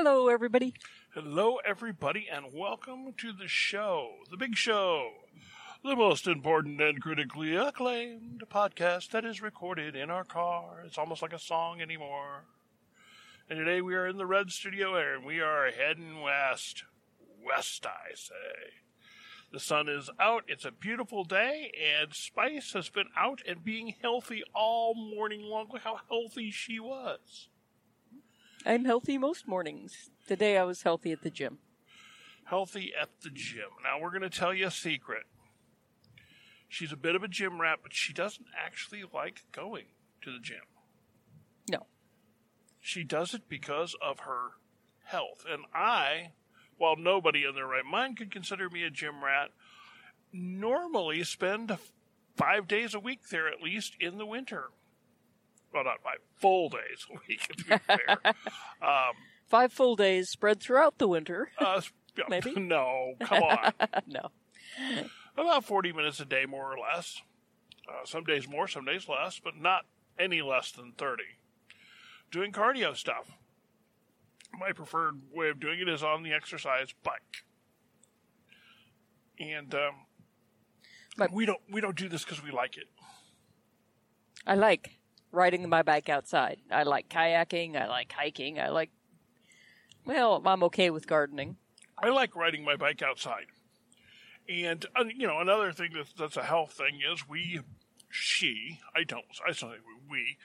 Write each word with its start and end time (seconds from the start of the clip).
Hello, 0.00 0.28
everybody. 0.28 0.74
Hello, 1.12 1.56
everybody, 1.66 2.28
and 2.32 2.54
welcome 2.54 3.14
to 3.16 3.32
the 3.32 3.48
show, 3.48 4.10
the 4.30 4.36
big 4.36 4.54
show, 4.54 5.10
the 5.82 5.96
most 5.96 6.28
important 6.28 6.80
and 6.80 7.02
critically 7.02 7.56
acclaimed 7.56 8.44
podcast 8.48 9.10
that 9.10 9.24
is 9.24 9.42
recorded 9.42 9.96
in 9.96 10.08
our 10.08 10.22
car. 10.22 10.84
It's 10.86 10.98
almost 10.98 11.20
like 11.20 11.32
a 11.32 11.38
song 11.40 11.80
anymore. 11.80 12.44
And 13.50 13.58
today 13.58 13.80
we 13.80 13.96
are 13.96 14.06
in 14.06 14.18
the 14.18 14.24
Red 14.24 14.52
Studio 14.52 14.94
Air, 14.94 15.16
and 15.16 15.24
we 15.24 15.40
are 15.40 15.72
heading 15.72 16.22
west. 16.22 16.84
West, 17.44 17.84
I 17.84 18.14
say. 18.14 18.74
The 19.52 19.58
sun 19.58 19.88
is 19.88 20.08
out. 20.20 20.44
It's 20.46 20.64
a 20.64 20.70
beautiful 20.70 21.24
day, 21.24 21.72
and 22.00 22.14
Spice 22.14 22.72
has 22.74 22.88
been 22.88 23.08
out 23.16 23.42
and 23.48 23.64
being 23.64 23.96
healthy 24.00 24.44
all 24.54 24.94
morning 24.94 25.42
long. 25.42 25.66
Look 25.72 25.82
how 25.82 25.98
healthy 26.08 26.52
she 26.52 26.78
was. 26.78 27.48
I'm 28.66 28.84
healthy 28.84 29.18
most 29.18 29.46
mornings. 29.46 30.10
Today 30.26 30.58
I 30.58 30.64
was 30.64 30.82
healthy 30.82 31.12
at 31.12 31.22
the 31.22 31.30
gym. 31.30 31.58
Healthy 32.44 32.92
at 33.00 33.08
the 33.22 33.30
gym. 33.30 33.68
Now 33.84 34.00
we're 34.00 34.10
going 34.10 34.22
to 34.22 34.30
tell 34.30 34.52
you 34.52 34.66
a 34.66 34.70
secret. 34.70 35.24
She's 36.68 36.92
a 36.92 36.96
bit 36.96 37.14
of 37.14 37.22
a 37.22 37.28
gym 37.28 37.60
rat, 37.60 37.78
but 37.82 37.94
she 37.94 38.12
doesn't 38.12 38.46
actually 38.56 39.04
like 39.12 39.44
going 39.52 39.86
to 40.22 40.32
the 40.32 40.40
gym. 40.40 40.62
No. 41.70 41.86
She 42.80 43.04
does 43.04 43.32
it 43.32 43.48
because 43.48 43.94
of 44.02 44.20
her 44.20 44.52
health. 45.04 45.44
And 45.48 45.62
I, 45.72 46.32
while 46.76 46.96
nobody 46.96 47.44
in 47.44 47.54
their 47.54 47.66
right 47.66 47.84
mind 47.84 48.18
could 48.18 48.30
consider 48.30 48.68
me 48.68 48.82
a 48.82 48.90
gym 48.90 49.24
rat, 49.24 49.50
normally 50.32 51.22
spend 51.24 51.78
five 52.36 52.68
days 52.68 52.94
a 52.94 53.00
week 53.00 53.28
there 53.30 53.48
at 53.48 53.62
least 53.62 53.94
in 54.00 54.18
the 54.18 54.26
winter. 54.26 54.70
Well, 55.72 55.84
not 55.84 56.02
five 56.02 56.18
full 56.36 56.68
days 56.70 57.06
a 57.10 57.18
week, 57.28 57.40
to 57.48 57.56
be 57.56 57.76
fair. 57.78 58.18
um, 58.82 59.14
Five 59.46 59.72
full 59.72 59.96
days 59.96 60.28
spread 60.28 60.60
throughout 60.60 60.98
the 60.98 61.08
winter. 61.08 61.50
uh, 61.58 61.80
Maybe? 62.28 62.54
No, 62.54 63.14
come 63.20 63.42
on. 63.42 63.72
no. 64.06 64.30
About 65.36 65.64
40 65.64 65.92
minutes 65.92 66.20
a 66.20 66.24
day, 66.24 66.44
more 66.46 66.72
or 66.72 66.78
less. 66.78 67.22
Uh, 67.88 68.04
some 68.04 68.24
days 68.24 68.48
more, 68.48 68.66
some 68.68 68.84
days 68.84 69.08
less, 69.08 69.40
but 69.42 69.56
not 69.56 69.86
any 70.18 70.42
less 70.42 70.70
than 70.72 70.92
30. 70.98 71.22
Doing 72.30 72.52
cardio 72.52 72.94
stuff. 72.96 73.30
My 74.58 74.72
preferred 74.72 75.20
way 75.32 75.48
of 75.48 75.60
doing 75.60 75.80
it 75.80 75.88
is 75.88 76.02
on 76.02 76.22
the 76.24 76.32
exercise 76.32 76.92
bike. 77.02 77.44
And 79.38 79.72
um, 79.74 79.94
But- 81.16 81.32
we 81.32 81.46
don't 81.46 81.60
we 81.70 81.80
don't 81.80 81.96
do 81.96 82.08
this 82.08 82.24
because 82.24 82.42
we 82.42 82.50
like 82.50 82.76
it. 82.76 82.88
I 84.46 84.54
like 84.54 84.97
riding 85.32 85.68
my 85.68 85.82
bike 85.82 86.08
outside. 86.08 86.58
I 86.70 86.84
like 86.84 87.08
kayaking. 87.08 87.80
I 87.80 87.88
like 87.88 88.12
hiking. 88.12 88.58
I 88.58 88.68
like. 88.68 88.90
Well, 90.04 90.42
I'm 90.44 90.62
okay 90.64 90.90
with 90.90 91.06
gardening. 91.06 91.56
I 91.98 92.10
like 92.10 92.34
riding 92.36 92.64
my 92.64 92.76
bike 92.76 93.02
outside. 93.02 93.46
And 94.48 94.84
uh, 94.96 95.04
you 95.14 95.26
know, 95.26 95.40
another 95.40 95.72
thing 95.72 95.90
that's 95.94 96.12
that's 96.12 96.36
a 96.36 96.42
health 96.42 96.72
thing 96.72 97.00
is 97.12 97.28
we, 97.28 97.60
she, 98.08 98.80
I 98.94 99.04
don't, 99.04 99.24
I 99.46 99.52
don't 99.52 99.70
think 99.72 99.82
we, 100.10 100.38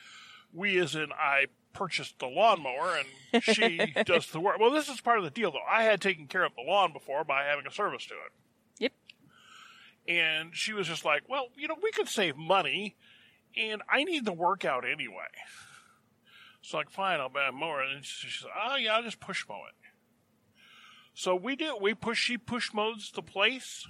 we 0.51 0.77
as 0.79 0.95
in 0.95 1.11
I 1.13 1.45
purchased 1.73 2.19
the 2.19 2.27
lawnmower 2.27 2.97
and 2.97 3.43
she 3.43 3.93
does 4.05 4.27
the 4.27 4.39
work. 4.39 4.59
Well, 4.59 4.71
this 4.71 4.89
is 4.89 5.01
part 5.01 5.19
of 5.19 5.23
the 5.23 5.29
deal 5.29 5.51
though. 5.51 5.59
I 5.69 5.83
had 5.83 6.01
taken 6.01 6.27
care 6.27 6.43
of 6.43 6.53
the 6.55 6.69
lawn 6.69 6.91
before 6.91 7.23
by 7.23 7.43
having 7.43 7.65
a 7.65 7.71
service 7.71 8.05
to 8.07 8.13
it. 8.13 8.31
Yep. 8.79 8.91
And 10.07 10.55
she 10.55 10.73
was 10.73 10.87
just 10.87 11.05
like, 11.05 11.23
well, 11.29 11.47
you 11.55 11.67
know, 11.67 11.75
we 11.81 11.91
could 11.91 12.09
save 12.09 12.35
money, 12.35 12.95
and 13.57 13.81
I 13.89 14.03
need 14.03 14.25
the 14.25 14.33
workout 14.33 14.85
anyway. 14.85 15.27
So 16.61 16.77
like, 16.77 16.89
fine, 16.89 17.19
I'll 17.19 17.29
buy 17.29 17.47
a 17.47 17.51
mower. 17.51 17.81
And 17.81 18.03
she 18.05 18.29
says, 18.29 18.47
oh 18.55 18.75
yeah, 18.75 18.95
I'll 18.95 19.03
just 19.03 19.19
push 19.19 19.45
mow 19.47 19.61
it. 19.67 19.75
So 21.13 21.35
we 21.35 21.55
do. 21.55 21.77
We 21.79 21.93
push. 21.93 22.19
She 22.19 22.37
push 22.37 22.73
mows 22.73 23.11
the 23.13 23.21
place, 23.21 23.85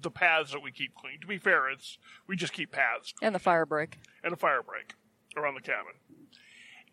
the 0.00 0.10
paths 0.10 0.52
that 0.52 0.62
we 0.62 0.70
keep 0.72 0.94
clean. 0.94 1.20
To 1.20 1.26
be 1.26 1.36
fair, 1.38 1.68
it's 1.68 1.98
we 2.26 2.36
just 2.36 2.52
keep 2.54 2.72
paths 2.72 3.12
And 3.20 3.34
the 3.34 3.38
fire 3.38 3.66
break. 3.66 3.98
and 4.22 4.32
a 4.32 4.36
fire 4.36 4.62
break 4.62 4.94
around 5.36 5.56
the 5.56 5.60
cabin, 5.60 5.92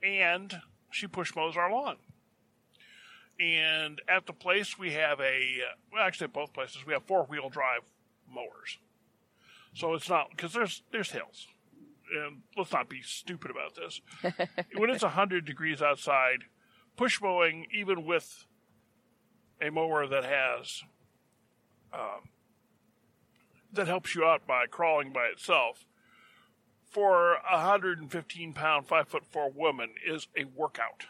and 0.04 0.62
she 0.92 1.08
push 1.08 1.34
mows 1.36 1.56
our 1.56 1.72
lawn. 1.72 1.98
And 3.40 4.02
at 4.10 4.26
the 4.28 4.34
place 4.34 4.78
we 4.78 4.92
have 4.94 5.20
a 5.22 5.60
well, 5.92 6.04
actually 6.04 6.26
at 6.26 6.34
both 6.34 6.52
places 6.54 6.86
we 6.86 6.94
have 6.94 7.04
four 7.06 7.24
wheel 7.26 7.50
drive 7.50 7.82
mowers. 8.30 8.78
So 9.74 9.94
it's 9.94 10.10
not 10.10 10.32
because 10.32 10.52
there's 10.54 10.84
there's 10.92 11.12
hills, 11.12 11.48
and 12.12 12.42
let's 12.58 12.72
not 12.72 12.90
be 12.90 13.02
stupid 13.02 13.52
about 13.52 13.76
this. 13.76 14.02
when 14.76 14.90
it's 14.90 15.04
hundred 15.04 15.46
degrees 15.46 15.82
outside, 15.82 16.44
push 16.98 17.22
mowing 17.22 17.66
even 17.74 18.06
with 18.06 18.46
a 19.62 19.70
mower 19.70 20.08
that 20.08 20.24
has 20.24 20.84
um, 21.94 22.30
that 23.72 23.88
helps 23.88 24.16
you 24.16 24.26
out 24.26 24.46
by 24.48 24.66
crawling 24.66 25.12
by 25.14 25.26
itself 25.26 25.86
for 26.92 27.36
a 27.50 27.56
115 27.56 28.54
pound, 28.54 28.88
five 28.88 29.08
foot 29.08 29.24
four 29.30 29.50
woman 29.50 29.92
is 30.06 30.28
a 30.38 30.44
workout. 30.44 31.06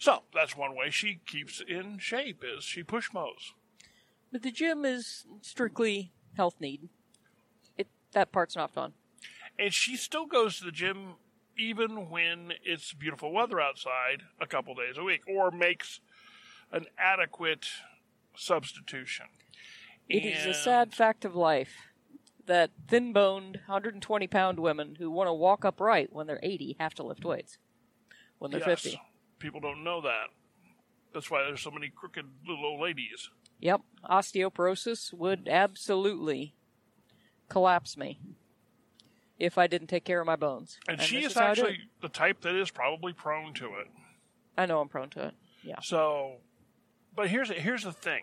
So 0.00 0.22
that's 0.34 0.56
one 0.56 0.74
way 0.74 0.90
she 0.90 1.20
keeps 1.26 1.62
in 1.66 1.98
shape 1.98 2.42
is 2.42 2.64
she 2.64 2.82
push 2.82 3.12
mows. 3.12 3.54
But 4.32 4.42
the 4.42 4.50
gym 4.50 4.84
is 4.84 5.26
strictly 5.42 6.12
health 6.36 6.56
need. 6.60 6.88
It 7.76 7.88
that 8.12 8.32
part's 8.32 8.56
not 8.56 8.72
fun. 8.72 8.94
And 9.60 9.74
she 9.74 9.96
still 9.96 10.24
goes 10.24 10.58
to 10.58 10.64
the 10.64 10.72
gym 10.72 11.16
even 11.58 12.08
when 12.08 12.54
it's 12.64 12.94
beautiful 12.94 13.30
weather 13.30 13.60
outside 13.60 14.22
a 14.40 14.46
couple 14.46 14.74
days 14.74 14.96
a 14.96 15.04
week 15.04 15.20
or 15.28 15.50
makes 15.50 16.00
an 16.72 16.86
adequate 16.98 17.66
substitution. 18.34 19.26
It 20.08 20.24
is 20.24 20.46
a 20.46 20.54
sad 20.54 20.94
fact 20.94 21.26
of 21.26 21.36
life 21.36 21.72
that 22.46 22.70
thin 22.88 23.12
boned, 23.12 23.56
120 23.66 24.26
pound 24.28 24.58
women 24.58 24.96
who 24.98 25.10
want 25.10 25.28
to 25.28 25.34
walk 25.34 25.64
upright 25.64 26.10
when 26.10 26.26
they're 26.26 26.40
80 26.42 26.76
have 26.80 26.94
to 26.94 27.02
lift 27.02 27.24
weights 27.24 27.58
when 28.38 28.50
they're 28.50 28.60
Yes, 28.60 28.82
50. 28.82 29.00
People 29.38 29.60
don't 29.60 29.84
know 29.84 30.00
that. 30.00 30.28
That's 31.12 31.30
why 31.30 31.44
there's 31.44 31.60
so 31.60 31.70
many 31.70 31.90
crooked 31.94 32.24
little 32.48 32.64
old 32.64 32.80
ladies. 32.80 33.28
Yep, 33.60 33.82
osteoporosis 34.08 35.12
would 35.12 35.48
absolutely 35.48 36.54
collapse 37.48 37.96
me 37.96 38.20
if 39.40 39.56
I 39.56 39.66
didn't 39.66 39.88
take 39.88 40.04
care 40.04 40.20
of 40.20 40.26
my 40.26 40.36
bones. 40.36 40.78
And, 40.86 41.00
this 41.00 41.06
she 41.06 41.24
is 41.24 41.34
how 41.34 41.48
I 41.48 41.54
do 41.54 41.62
it. 41.62 41.64
actually 41.64 41.78
the 42.02 42.08
type 42.08 42.42
that 42.42 42.54
is 42.54 42.70
probably 42.70 43.12
prone 43.12 43.54
to 43.54 43.66
it. 43.66 43.88
I 44.56 44.66
know 44.66 44.80
I'm 44.80 44.88
prone 44.88 45.08
to 45.10 45.28
it. 45.28 45.34
Yeah. 45.64 45.80
So, 45.82 46.36
but 47.16 47.28
here's 47.28 47.50
here's 47.50 47.82
the 47.82 47.92
thing. 47.92 48.22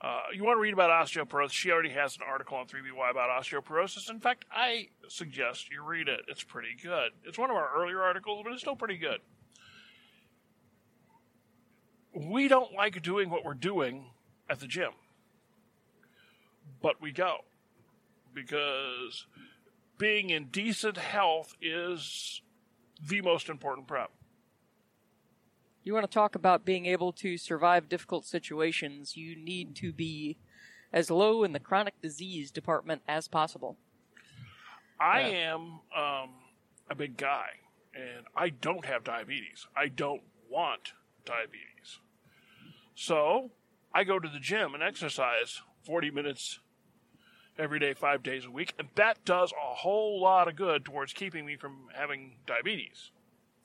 Uh, 0.00 0.22
you 0.34 0.42
want 0.42 0.56
to 0.56 0.60
read 0.60 0.72
about 0.72 0.88
osteoporosis? 0.88 1.50
She 1.52 1.70
already 1.70 1.90
has 1.90 2.16
an 2.16 2.22
article 2.26 2.56
on 2.56 2.66
3BY 2.66 3.10
about 3.10 3.28
osteoporosis. 3.28 4.08
In 4.08 4.18
fact, 4.18 4.46
I 4.50 4.88
suggest 5.08 5.70
you 5.70 5.84
read 5.84 6.08
it. 6.08 6.20
It's 6.26 6.42
pretty 6.42 6.74
good. 6.82 7.10
It's 7.24 7.36
one 7.36 7.50
of 7.50 7.56
our 7.56 7.68
earlier 7.76 8.00
articles, 8.00 8.40
but 8.42 8.54
it's 8.54 8.62
still 8.62 8.76
pretty 8.76 8.96
good. 8.96 9.18
We 12.14 12.48
don't 12.48 12.72
like 12.72 13.02
doing 13.02 13.28
what 13.28 13.44
we're 13.44 13.52
doing 13.52 14.06
at 14.48 14.58
the 14.58 14.66
gym, 14.66 14.92
but 16.80 17.02
we 17.02 17.12
go 17.12 17.40
because 18.34 19.26
being 19.98 20.30
in 20.30 20.46
decent 20.46 20.96
health 20.96 21.54
is 21.60 22.42
the 23.06 23.20
most 23.22 23.48
important 23.48 23.86
prep. 23.86 24.10
You 25.82 25.94
want 25.94 26.04
to 26.10 26.12
talk 26.14 26.34
about 26.34 26.64
being 26.64 26.86
able 26.86 27.12
to 27.14 27.38
survive 27.38 27.88
difficult 27.88 28.26
situations, 28.26 29.16
you 29.16 29.34
need 29.36 29.74
to 29.76 29.92
be 29.92 30.36
as 30.92 31.10
low 31.10 31.42
in 31.44 31.52
the 31.52 31.60
chronic 31.60 32.00
disease 32.02 32.50
department 32.50 33.02
as 33.08 33.28
possible. 33.28 33.76
I 34.98 35.20
Yeah. 35.20 35.52
am 35.54 35.80
um, 35.96 36.30
a 36.90 36.94
big 36.94 37.16
guy, 37.16 37.48
and 37.94 38.26
I 38.36 38.50
don't 38.50 38.84
have 38.84 39.04
diabetes. 39.04 39.66
I 39.74 39.88
don't 39.88 40.22
want 40.50 40.92
diabetes. 41.24 42.00
So 42.94 43.52
I 43.94 44.04
go 44.04 44.18
to 44.18 44.28
the 44.28 44.38
gym 44.40 44.74
and 44.74 44.82
exercise 44.82 45.62
40 45.86 46.10
minutes 46.10 46.60
every 47.60 47.78
day, 47.78 47.92
five 47.92 48.22
days 48.22 48.46
a 48.46 48.50
week, 48.50 48.74
and 48.78 48.88
that 48.94 49.24
does 49.24 49.52
a 49.52 49.74
whole 49.74 50.20
lot 50.20 50.48
of 50.48 50.56
good 50.56 50.84
towards 50.84 51.12
keeping 51.12 51.44
me 51.44 51.56
from 51.56 51.88
having 51.94 52.36
diabetes. 52.46 53.10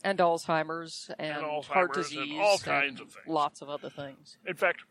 And 0.03 0.19
Alzheimer's 0.19 1.09
and, 1.17 1.43
Alzheimer's 1.43 1.67
heart 1.67 2.11
and 2.11 2.39
all 2.39 2.57
kinds 2.59 3.01
of 3.01 3.11
things. 3.11 3.27
Lots 3.27 3.61
of 3.61 3.69
other 3.69 3.89
things. 3.89 4.37
In 4.45 4.55
fact, 4.55 4.81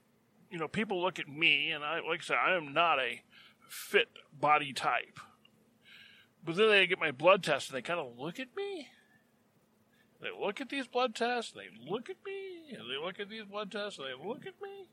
you 0.50 0.58
know, 0.58 0.66
people 0.66 1.00
look 1.02 1.18
at 1.18 1.28
me, 1.28 1.70
and 1.70 1.84
I, 1.84 2.00
like 2.00 2.20
I 2.20 2.24
said, 2.24 2.36
I 2.44 2.56
am 2.56 2.72
not 2.72 2.98
a 2.98 3.22
fit 3.68 4.08
body 4.40 4.72
type. 4.72 5.20
But 6.44 6.56
then 6.56 6.68
they 6.68 6.86
get 6.86 6.98
my 6.98 7.10
blood 7.10 7.42
test, 7.42 7.68
and 7.70 7.76
they 7.76 7.82
kind 7.82 8.00
of 8.00 8.18
look 8.18 8.40
at 8.40 8.48
me. 8.56 8.88
They 10.20 10.28
look 10.38 10.60
at 10.60 10.68
these 10.70 10.86
blood 10.86 11.14
tests, 11.14 11.52
and 11.52 11.62
they 11.62 11.90
look 11.90 12.08
at 12.08 12.16
me, 12.24 12.76
and 12.76 12.90
they 12.90 13.04
look 13.04 13.20
at 13.20 13.28
these 13.28 13.44
blood 13.44 13.70
tests, 13.70 13.98
and 13.98 14.08
they 14.08 14.26
look 14.26 14.46
at 14.46 14.54
me. 14.62 14.88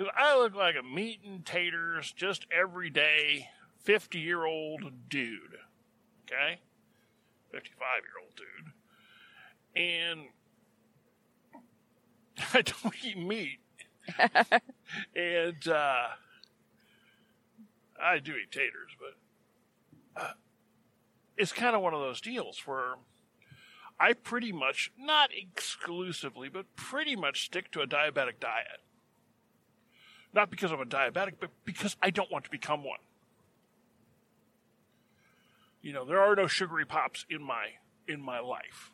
Because 0.00 0.14
I 0.16 0.38
look 0.38 0.54
like 0.54 0.76
a 0.80 0.82
meat 0.82 1.20
and 1.26 1.44
taters, 1.44 2.10
just 2.10 2.46
everyday 2.50 3.50
50 3.82 4.18
year 4.18 4.46
old 4.46 5.10
dude. 5.10 5.58
Okay? 6.24 6.60
55 7.52 7.86
year 8.02 8.14
old 8.22 8.34
dude. 8.34 8.72
and 9.76 10.20
I 12.54 12.62
don't 12.62 12.94
eat 13.04 13.18
meat, 13.18 13.58
and 15.14 15.68
uh, 15.68 16.06
I 18.02 18.18
do 18.20 18.32
eat 18.36 18.50
taters, 18.50 18.96
but 18.98 20.22
uh, 20.22 20.32
it's 21.36 21.52
kind 21.52 21.76
of 21.76 21.82
one 21.82 21.92
of 21.92 22.00
those 22.00 22.22
deals 22.22 22.62
where 22.64 22.94
I 23.98 24.14
pretty 24.14 24.50
much, 24.50 24.92
not 24.98 25.28
exclusively, 25.36 26.48
but 26.48 26.74
pretty 26.74 27.16
much 27.16 27.44
stick 27.44 27.70
to 27.72 27.82
a 27.82 27.86
diabetic 27.86 28.40
diet. 28.40 28.80
Not 30.32 30.50
because 30.50 30.70
I'm 30.70 30.80
a 30.80 30.84
diabetic, 30.84 31.34
but 31.40 31.50
because 31.64 31.96
I 32.02 32.10
don't 32.10 32.30
want 32.30 32.44
to 32.44 32.50
become 32.50 32.84
one. 32.84 33.00
You 35.82 35.92
know, 35.92 36.04
there 36.04 36.20
are 36.20 36.36
no 36.36 36.46
sugary 36.46 36.84
pops 36.84 37.24
in 37.28 37.42
my 37.42 37.66
in 38.06 38.20
my 38.20 38.38
life. 38.40 38.92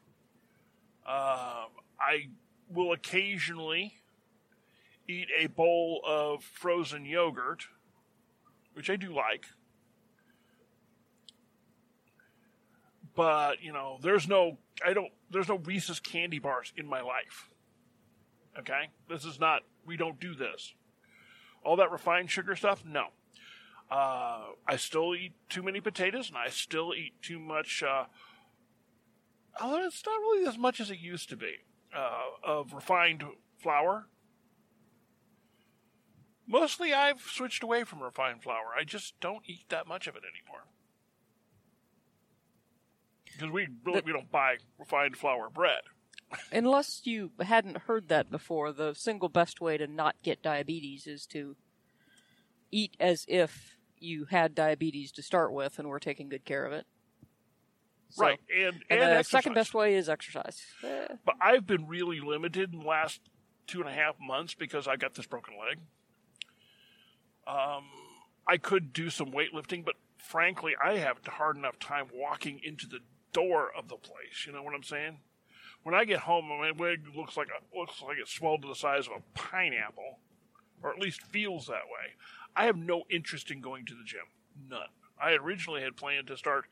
Um, 1.06 1.70
I 2.00 2.28
will 2.68 2.92
occasionally 2.92 3.94
eat 5.08 5.28
a 5.38 5.46
bowl 5.46 6.00
of 6.06 6.42
frozen 6.42 7.04
yogurt, 7.04 7.66
which 8.74 8.90
I 8.90 8.96
do 8.96 9.14
like. 9.14 9.46
But, 13.14 13.62
you 13.62 13.72
know, 13.72 13.98
there's 14.02 14.28
no 14.28 14.58
I 14.84 14.92
don't 14.92 15.12
there's 15.30 15.48
no 15.48 15.58
Reese's 15.58 16.00
candy 16.00 16.38
bars 16.38 16.72
in 16.76 16.86
my 16.86 17.00
life. 17.00 17.50
Okay? 18.58 18.90
This 19.08 19.24
is 19.24 19.40
not 19.40 19.62
we 19.84 19.96
don't 19.96 20.20
do 20.20 20.34
this. 20.34 20.74
All 21.66 21.76
that 21.76 21.90
refined 21.90 22.30
sugar 22.30 22.54
stuff? 22.54 22.84
No. 22.86 23.08
Uh, 23.90 24.46
I 24.66 24.76
still 24.76 25.14
eat 25.14 25.32
too 25.48 25.62
many 25.62 25.80
potatoes 25.80 26.28
and 26.28 26.38
I 26.38 26.48
still 26.48 26.94
eat 26.94 27.14
too 27.22 27.38
much 27.38 27.82
uh, 27.82 28.04
although 29.60 29.84
it's 29.84 30.04
not 30.04 30.20
really 30.20 30.46
as 30.46 30.58
much 30.58 30.80
as 30.80 30.90
it 30.90 30.98
used 30.98 31.28
to 31.30 31.36
be, 31.36 31.54
uh, 31.94 32.30
of 32.44 32.72
refined 32.72 33.24
flour. 33.58 34.08
Mostly 36.46 36.92
I've 36.92 37.20
switched 37.20 37.62
away 37.62 37.84
from 37.84 38.02
refined 38.02 38.42
flour. 38.42 38.72
I 38.78 38.84
just 38.84 39.18
don't 39.20 39.42
eat 39.46 39.64
that 39.68 39.86
much 39.86 40.06
of 40.06 40.14
it 40.14 40.22
anymore. 40.22 40.66
Because 43.24 43.50
we 43.50 43.68
really 43.84 44.02
we 44.04 44.12
don't 44.12 44.30
buy 44.30 44.56
refined 44.78 45.16
flour 45.16 45.50
bread. 45.50 45.82
Unless 46.52 47.02
you 47.04 47.30
hadn't 47.40 47.78
heard 47.82 48.08
that 48.08 48.30
before, 48.30 48.72
the 48.72 48.94
single 48.94 49.28
best 49.28 49.60
way 49.60 49.76
to 49.76 49.86
not 49.86 50.16
get 50.22 50.42
diabetes 50.42 51.06
is 51.06 51.26
to 51.26 51.56
eat 52.70 52.96
as 52.98 53.24
if 53.28 53.76
you 53.98 54.26
had 54.30 54.54
diabetes 54.54 55.12
to 55.12 55.22
start 55.22 55.52
with 55.52 55.78
and 55.78 55.88
were 55.88 56.00
taking 56.00 56.28
good 56.28 56.44
care 56.44 56.66
of 56.66 56.72
it. 56.72 56.86
So, 58.10 58.24
right, 58.24 58.38
and 58.54 58.74
and, 58.90 59.00
and 59.00 59.00
the 59.00 59.04
exercise. 59.16 59.28
second 59.28 59.54
best 59.54 59.74
way 59.74 59.94
is 59.94 60.08
exercise. 60.08 60.62
Eh, 60.84 61.06
But 61.24 61.36
I've 61.40 61.66
been 61.66 61.86
really 61.86 62.20
limited 62.20 62.72
in 62.72 62.80
the 62.80 62.84
last 62.86 63.20
two 63.66 63.80
and 63.80 63.88
a 63.88 63.92
half 63.92 64.14
months 64.20 64.54
because 64.54 64.86
I 64.86 64.96
got 64.96 65.14
this 65.14 65.26
broken 65.26 65.54
leg. 65.58 65.78
Um, 67.46 67.84
I 68.46 68.56
could 68.58 68.92
do 68.92 69.10
some 69.10 69.32
weightlifting, 69.32 69.84
but 69.84 69.94
frankly, 70.18 70.74
I 70.82 70.98
have 70.98 71.18
a 71.26 71.30
hard 71.30 71.56
enough 71.56 71.78
time 71.78 72.06
walking 72.12 72.60
into 72.62 72.86
the 72.86 73.00
door 73.32 73.70
of 73.76 73.88
the 73.88 73.96
place. 73.96 74.46
You 74.46 74.52
know 74.52 74.62
what 74.62 74.74
I'm 74.74 74.82
saying? 74.82 75.18
When 75.86 75.94
I 75.94 76.04
get 76.04 76.18
home, 76.18 76.48
my 76.48 76.70
leg 76.70 77.06
looks 77.14 77.36
like 77.36 77.46
a, 77.46 77.78
looks 77.78 78.02
like 78.02 78.16
it's 78.20 78.32
swelled 78.32 78.62
to 78.62 78.66
the 78.66 78.74
size 78.74 79.06
of 79.06 79.12
a 79.12 79.38
pineapple, 79.38 80.18
or 80.82 80.90
at 80.90 80.98
least 80.98 81.22
feels 81.22 81.68
that 81.68 81.84
way. 81.86 82.14
I 82.56 82.64
have 82.64 82.76
no 82.76 83.04
interest 83.08 83.52
in 83.52 83.60
going 83.60 83.86
to 83.86 83.94
the 83.94 84.02
gym. 84.02 84.24
None. 84.68 84.88
I 85.22 85.34
originally 85.34 85.82
had 85.82 85.94
planned 85.94 86.26
to 86.26 86.36
start 86.36 86.64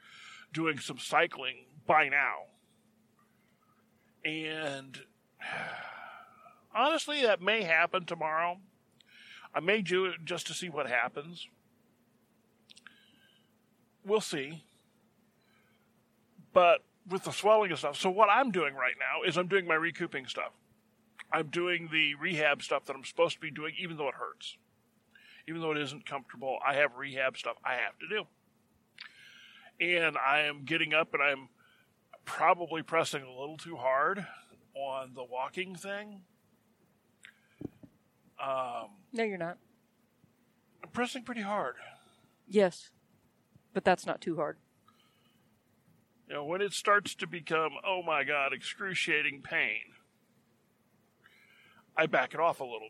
doing 0.53 0.81
some 0.81 0.99
cycling 0.99 1.67
by 1.87 2.09
now. 2.09 2.47
And 4.25 4.99
honestly, 6.75 7.23
that 7.23 7.41
may 7.41 7.63
happen 7.63 8.07
tomorrow. 8.07 8.59
I 9.55 9.61
may 9.61 9.81
do 9.81 10.07
it 10.07 10.25
just 10.25 10.49
to 10.49 10.55
see 10.55 10.69
what 10.69 10.89
happens. 10.89 11.47
We'll 14.05 14.21
see. 14.21 14.65
But 16.53 16.81
with 17.09 17.25
the 17.25 17.33
swelling 17.33 17.71
and 17.71 17.79
stuff, 17.79 17.97
so 17.99 18.11
what 18.11 18.29
I'm 18.31 18.51
doing 18.51 18.75
right 18.75 18.95
now 18.99 19.29
is 19.29 19.37
I'm 19.37 19.49
doing 19.49 19.67
my 19.67 19.75
recouping 19.75 20.27
stuff. 20.27 20.53
I'm 21.33 21.49
doing 21.49 21.89
the 21.91 22.15
rehab 22.15 22.63
stuff 22.63 22.85
that 22.87 22.95
I'm 22.97 23.05
supposed 23.05 23.35
to 23.35 23.41
be 23.41 23.51
doing, 23.51 23.75
even 23.79 23.97
though 23.97 24.09
it 24.09 24.15
hurts. 24.15 24.57
Even 25.49 25.61
though 25.61 25.73
it 25.73 25.79
isn't 25.79 26.07
comfortable, 26.07 26.59
I 26.67 26.75
have 26.75 26.97
rehab 26.97 27.37
stuff 27.37 27.57
I 27.65 27.75
have 27.75 27.99
to 27.99 28.09
do 28.09 28.25
and 29.81 30.17
I 30.17 30.41
am 30.41 30.65
getting 30.65 30.95
up 30.95 31.15
and 31.15 31.23
I'm 31.23 31.49
probably 32.25 32.83
pressing 32.83 33.23
a 33.23 33.31
little 33.31 33.57
too 33.57 33.77
hard 33.77 34.27
on 34.75 35.15
the 35.15 35.25
walking 35.25 35.75
thing. 35.75 36.23
Um, 38.43 38.91
no, 39.13 39.25
you're 39.25 39.39
not. 39.39 39.59
I'm 40.83 40.91
pressing 40.91 41.23
pretty 41.23 41.43
hard. 41.43 41.77
Yes, 42.47 42.91
but 43.73 43.85
that's 43.85 44.07
not 44.07 44.21
too 44.21 44.37
hard. 44.37 44.59
You 46.35 46.41
know, 46.41 46.47
when 46.47 46.63
it 46.63 46.73
starts 46.73 47.15
to 47.17 47.29
become, 47.29 47.75
oh 47.87 48.03
my 48.03 48.25
god, 48.25 48.53
excruciating 48.53 49.43
pain, 49.43 49.83
I 51.97 52.07
back 52.07 52.35
it 52.35 52.41
off 52.41 52.59
a 52.59 52.65
little 52.65 52.89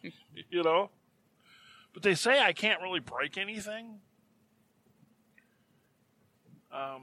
bit. 0.00 0.12
you 0.50 0.62
know? 0.62 0.90
But 1.92 2.04
they 2.04 2.14
say 2.14 2.38
I 2.38 2.52
can't 2.52 2.80
really 2.80 3.00
break 3.00 3.36
anything. 3.36 3.98
Um, 6.72 7.02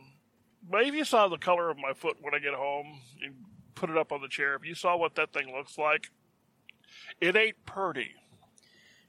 but 0.63 0.83
if 0.83 0.93
you 0.93 1.03
saw 1.03 1.27
the 1.27 1.37
color 1.37 1.69
of 1.69 1.77
my 1.77 1.91
foot 1.91 2.15
when 2.21 2.33
I 2.33 2.39
get 2.39 2.53
home 2.53 3.01
and 3.21 3.35
put 3.73 3.89
it 3.89 3.97
up 3.97 4.13
on 4.13 4.21
the 4.21 4.29
chair, 4.29 4.55
if 4.55 4.65
you 4.65 4.75
saw 4.75 4.95
what 4.95 5.15
that 5.15 5.33
thing 5.33 5.53
looks 5.53 5.77
like, 5.77 6.09
it 7.19 7.35
ain't 7.35 7.65
purty. 7.65 8.11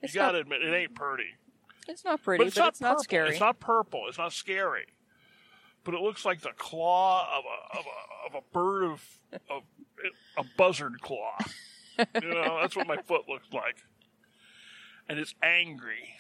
It's 0.03 0.17
you 0.17 0.21
gotta 0.21 0.39
admit, 0.39 0.63
it 0.63 0.75
ain't 0.75 0.97
purty. 0.97 1.37
It's 1.87 2.05
not 2.05 2.25
pretty, 2.25 2.41
But 2.41 2.49
it's 2.49 2.57
but 2.57 2.63
not 2.63 2.69
it's 2.71 2.81
not 2.81 3.01
scary. 3.03 3.29
It's 3.29 3.39
not 3.39 3.61
purple. 3.61 4.07
It's 4.09 4.19
not 4.19 4.33
scary. 4.33 4.87
But 5.87 5.95
it 5.95 6.01
looks 6.01 6.25
like 6.25 6.41
the 6.41 6.51
claw 6.57 7.29
of 7.39 7.45
a 7.45 7.79
of 7.79 7.87
a, 7.87 8.37
of 8.37 8.43
a 8.43 8.53
bird 8.53 8.83
of, 8.83 9.21
of 9.49 9.63
a 10.37 10.43
buzzard 10.59 11.01
claw. 11.01 11.37
you 11.99 12.29
know, 12.29 12.59
that's 12.61 12.75
what 12.75 12.89
my 12.89 12.97
foot 12.97 13.23
looks 13.29 13.47
like, 13.53 13.77
and 15.09 15.19
it's 15.19 15.35
angry. 15.43 16.17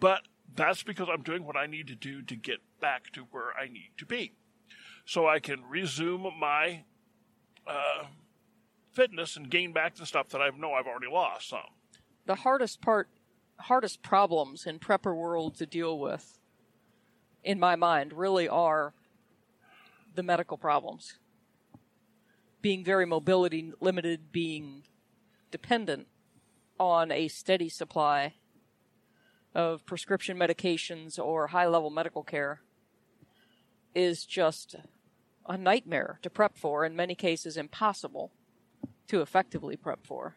But 0.00 0.22
that's 0.54 0.82
because 0.82 1.08
I'm 1.10 1.22
doing 1.22 1.44
what 1.44 1.56
I 1.56 1.66
need 1.66 1.86
to 1.86 1.94
do 1.94 2.20
to 2.22 2.34
get 2.34 2.58
back 2.80 3.12
to 3.12 3.22
where 3.30 3.56
I 3.56 3.68
need 3.68 3.92
to 3.98 4.04
be, 4.04 4.32
so 5.04 5.28
I 5.28 5.38
can 5.38 5.62
resume 5.68 6.28
my 6.38 6.82
uh, 7.64 8.06
fitness 8.92 9.36
and 9.36 9.48
gain 9.48 9.72
back 9.72 9.94
the 9.94 10.04
stuff 10.04 10.30
that 10.30 10.40
I 10.40 10.50
know 10.50 10.72
I've 10.72 10.86
already 10.86 11.10
lost. 11.12 11.50
Some. 11.50 11.60
the 12.26 12.34
hardest 12.34 12.80
part, 12.80 13.08
hardest 13.60 14.02
problems 14.02 14.66
in 14.66 14.80
prepper 14.80 15.14
world 15.16 15.54
to 15.58 15.66
deal 15.66 15.96
with, 15.98 16.40
in 17.46 17.60
my 17.60 17.76
mind, 17.76 18.12
really 18.12 18.48
are 18.48 18.92
the 20.14 20.22
medical 20.22 20.58
problems. 20.58 21.14
Being 22.60 22.82
very 22.84 23.06
mobility 23.06 23.72
limited, 23.80 24.32
being 24.32 24.82
dependent 25.52 26.08
on 26.78 27.12
a 27.12 27.28
steady 27.28 27.68
supply 27.68 28.34
of 29.54 29.86
prescription 29.86 30.36
medications 30.36 31.18
or 31.18 31.46
high 31.46 31.66
level 31.68 31.88
medical 31.88 32.24
care 32.24 32.60
is 33.94 34.26
just 34.26 34.74
a 35.48 35.56
nightmare 35.56 36.18
to 36.22 36.28
prep 36.28 36.58
for, 36.58 36.84
in 36.84 36.96
many 36.96 37.14
cases 37.14 37.56
impossible 37.56 38.32
to 39.06 39.20
effectively 39.22 39.76
prep 39.76 40.04
for. 40.04 40.34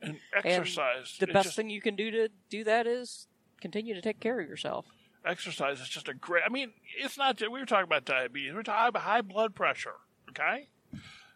And 0.00 0.18
And 0.34 0.46
exercise. 0.46 1.16
the 1.20 1.26
it's 1.26 1.32
best 1.32 1.44
just- 1.48 1.56
thing 1.56 1.68
you 1.68 1.82
can 1.82 1.94
do 1.94 2.10
to 2.10 2.28
do 2.48 2.64
that 2.64 2.86
is 2.86 3.28
continue 3.60 3.94
to 3.94 4.00
take 4.00 4.18
care 4.18 4.40
of 4.40 4.48
yourself. 4.48 4.86
Exercise 5.24 5.80
is 5.80 5.88
just 5.88 6.08
a 6.08 6.14
great. 6.14 6.42
I 6.46 6.48
mean, 6.48 6.72
it's 6.98 7.16
not. 7.16 7.40
We 7.40 7.48
were 7.48 7.66
talking 7.66 7.84
about 7.84 8.04
diabetes. 8.04 8.54
We're 8.54 8.62
talking 8.62 8.88
about 8.88 9.02
high 9.02 9.22
blood 9.22 9.54
pressure. 9.54 9.94
Okay, 10.30 10.68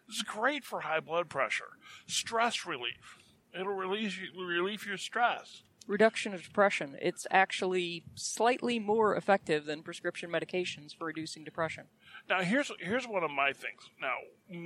this 0.07 0.17
is 0.17 0.23
great 0.23 0.63
for 0.63 0.81
high 0.81 0.99
blood 0.99 1.29
pressure. 1.29 1.77
Stress 2.07 2.65
relief. 2.65 3.17
It'll 3.53 3.73
relieve 3.73 4.17
you, 4.17 4.45
relieve 4.45 4.85
your 4.85 4.97
stress. 4.97 5.63
Reduction 5.87 6.33
of 6.33 6.43
depression. 6.43 6.97
It's 7.01 7.25
actually 7.31 8.03
slightly 8.13 8.77
more 8.77 9.15
effective 9.15 9.65
than 9.65 9.83
prescription 9.83 10.29
medications 10.29 10.93
for 10.93 11.05
reducing 11.05 11.45
depression. 11.45 11.85
Now, 12.29 12.41
here's 12.41 12.71
here's 12.79 13.07
one 13.07 13.23
of 13.23 13.31
my 13.31 13.53
things. 13.53 13.89
Now, 14.01 14.15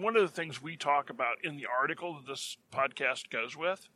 one 0.04 0.16
of 0.16 0.24
the 0.24 0.36
things 0.36 0.62
we 0.62 0.76
talk 0.76 1.10
about 1.12 1.36
in 1.44 1.58
the 1.58 1.68
article 1.68 2.16
that 2.16 2.28
this 2.28 2.58
podcast 2.74 3.30
goes 3.30 3.56
with 3.56 3.88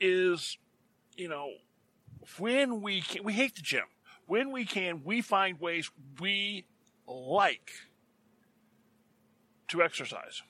is, 0.00 0.58
you 1.16 1.28
know, 1.28 1.50
when 2.38 2.80
we 2.80 3.00
can, 3.00 3.24
we 3.24 3.32
hate 3.32 3.54
the 3.54 3.62
gym. 3.62 3.84
When 4.26 4.50
we 4.52 4.64
can, 4.64 5.02
we 5.04 5.20
find 5.20 5.60
ways 5.60 5.90
we 6.20 6.64
like 7.06 7.72
to 9.68 9.82
exercise. 9.82 10.42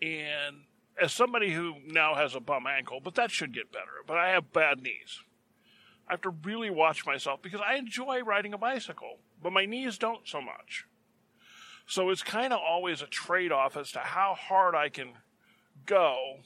And 0.00 0.64
as 1.00 1.12
somebody 1.12 1.52
who 1.52 1.76
now 1.86 2.14
has 2.14 2.34
a 2.34 2.40
bum 2.40 2.66
ankle, 2.66 3.00
but 3.02 3.14
that 3.14 3.30
should 3.30 3.54
get 3.54 3.72
better, 3.72 4.02
but 4.06 4.18
I 4.18 4.30
have 4.30 4.52
bad 4.52 4.82
knees. 4.82 5.20
I 6.08 6.12
have 6.12 6.20
to 6.22 6.30
really 6.30 6.70
watch 6.70 7.06
myself 7.06 7.40
because 7.42 7.60
I 7.60 7.74
enjoy 7.74 8.22
riding 8.22 8.52
a 8.52 8.58
bicycle, 8.58 9.18
but 9.42 9.52
my 9.52 9.64
knees 9.64 9.98
don't 9.98 10.26
so 10.28 10.40
much. 10.40 10.84
So 11.86 12.10
it's 12.10 12.22
kind 12.22 12.52
of 12.52 12.60
always 12.60 13.02
a 13.02 13.06
trade 13.06 13.52
off 13.52 13.76
as 13.76 13.92
to 13.92 14.00
how 14.00 14.34
hard 14.38 14.74
I 14.74 14.88
can 14.88 15.12
go 15.86 16.38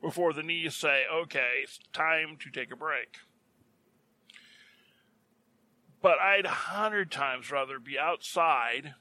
before 0.00 0.32
the 0.32 0.42
knees 0.42 0.74
say, 0.74 1.02
okay, 1.12 1.60
it's 1.62 1.78
time 1.92 2.36
to 2.40 2.50
take 2.50 2.72
a 2.72 2.76
break. 2.76 3.18
But 6.02 6.18
I'd 6.18 6.46
a 6.46 6.50
hundred 6.50 7.10
times 7.10 7.50
rather 7.50 7.78
be 7.78 7.98
outside, 7.98 8.94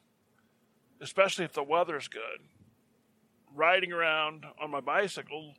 especially 1.00 1.46
if 1.46 1.54
the 1.54 1.64
weather's 1.64 2.10
good, 2.10 2.42
riding 3.56 3.94
around 3.94 4.46
on 4.62 4.72
my 4.72 4.82
bicycle, 4.82 5.54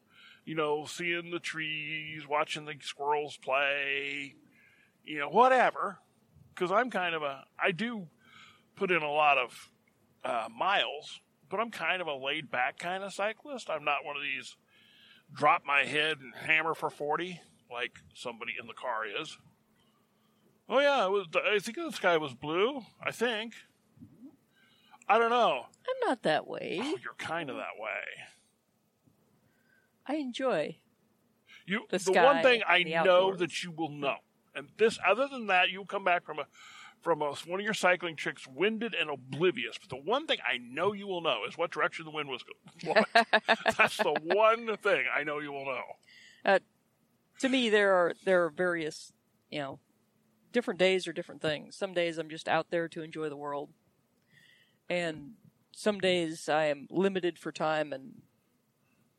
you 0.44 0.54
know, 0.54 0.84
seeing 0.84 1.30
the 1.30 1.38
trees, 1.38 2.28
watching 2.28 2.66
the 2.66 2.74
squirrels 2.80 3.38
play, 3.38 4.34
you 5.04 5.18
know, 5.18 5.30
whatever. 5.30 5.98
Because 6.54 6.70
I'm 6.70 6.90
kind 6.90 7.14
of 7.14 7.22
a, 7.22 7.44
I 7.58 7.70
do 7.70 8.08
put 8.76 8.90
in 8.90 9.02
a 9.02 9.10
lot 9.10 9.38
of 9.38 9.70
uh, 10.22 10.48
miles, 10.54 11.20
but 11.48 11.58
I'm 11.58 11.70
kind 11.70 12.02
of 12.02 12.06
a 12.06 12.14
laid 12.14 12.50
back 12.50 12.78
kind 12.78 13.02
of 13.02 13.14
cyclist. 13.14 13.70
I'm 13.70 13.84
not 13.84 14.04
one 14.04 14.16
of 14.16 14.22
these 14.22 14.56
drop 15.34 15.62
my 15.66 15.84
head 15.84 16.18
and 16.20 16.34
hammer 16.34 16.74
for 16.74 16.90
40 16.90 17.40
like 17.70 17.98
somebody 18.14 18.52
in 18.60 18.66
the 18.66 18.72
car 18.74 19.02
is. 19.06 19.38
Oh 20.68 20.78
yeah, 20.80 21.04
it 21.04 21.10
was. 21.10 21.26
I 21.34 21.58
think 21.58 21.76
the 21.76 21.90
sky 21.92 22.16
was 22.16 22.34
blue. 22.34 22.82
I 23.04 23.10
think. 23.10 23.54
I 25.08 25.18
don't 25.18 25.30
know. 25.30 25.64
I'm 25.66 26.08
not 26.08 26.22
that 26.22 26.46
way. 26.46 26.78
Oh, 26.80 26.96
you're 27.02 27.14
kind 27.18 27.50
of 27.50 27.56
that 27.56 27.76
way. 27.78 28.24
I 30.06 30.14
enjoy. 30.16 30.76
You. 31.66 31.86
The 31.90 31.98
The, 31.98 32.12
one 32.12 32.42
thing 32.42 32.62
I 32.66 32.82
know 32.84 33.00
outdoors. 33.00 33.38
that 33.40 33.62
you 33.64 33.72
will 33.72 33.88
know, 33.90 34.16
and 34.54 34.68
this, 34.76 34.98
other 35.06 35.26
than 35.28 35.46
that, 35.48 35.70
you'll 35.70 35.86
come 35.86 36.04
back 36.04 36.24
from 36.24 36.38
a 36.38 36.46
from 37.02 37.22
a, 37.22 37.32
one 37.46 37.60
of 37.60 37.64
your 37.64 37.74
cycling 37.74 38.16
trips 38.16 38.46
winded 38.46 38.94
and 38.94 39.10
oblivious. 39.10 39.76
But 39.78 39.88
the 39.90 40.02
one 40.02 40.26
thing 40.26 40.38
I 40.46 40.58
know 40.58 40.92
you 40.92 41.06
will 41.06 41.20
know 41.20 41.40
is 41.48 41.56
what 41.56 41.70
direction 41.70 42.04
the 42.04 42.10
wind 42.10 42.28
was 42.28 42.42
going. 42.84 43.04
That's 43.78 43.96
the 43.96 44.14
one 44.22 44.76
thing 44.78 45.04
I 45.14 45.24
know 45.24 45.38
you 45.38 45.52
will 45.52 45.64
know. 45.64 45.82
Uh, 46.44 46.58
to 47.40 47.48
me, 47.48 47.70
there 47.70 47.94
are 47.94 48.14
there 48.24 48.44
are 48.44 48.50
various, 48.50 49.12
you 49.50 49.60
know, 49.60 49.78
different 50.52 50.78
days 50.78 51.06
are 51.06 51.12
different 51.12 51.42
things. 51.42 51.76
Some 51.76 51.94
days 51.94 52.18
I'm 52.18 52.30
just 52.30 52.48
out 52.48 52.70
there 52.70 52.88
to 52.88 53.02
enjoy 53.02 53.28
the 53.28 53.36
world, 53.36 53.70
and 54.88 55.32
some 55.72 55.98
days 55.98 56.48
I 56.48 56.66
am 56.66 56.86
limited 56.90 57.38
for 57.38 57.52
time 57.52 57.92
and 57.92 58.22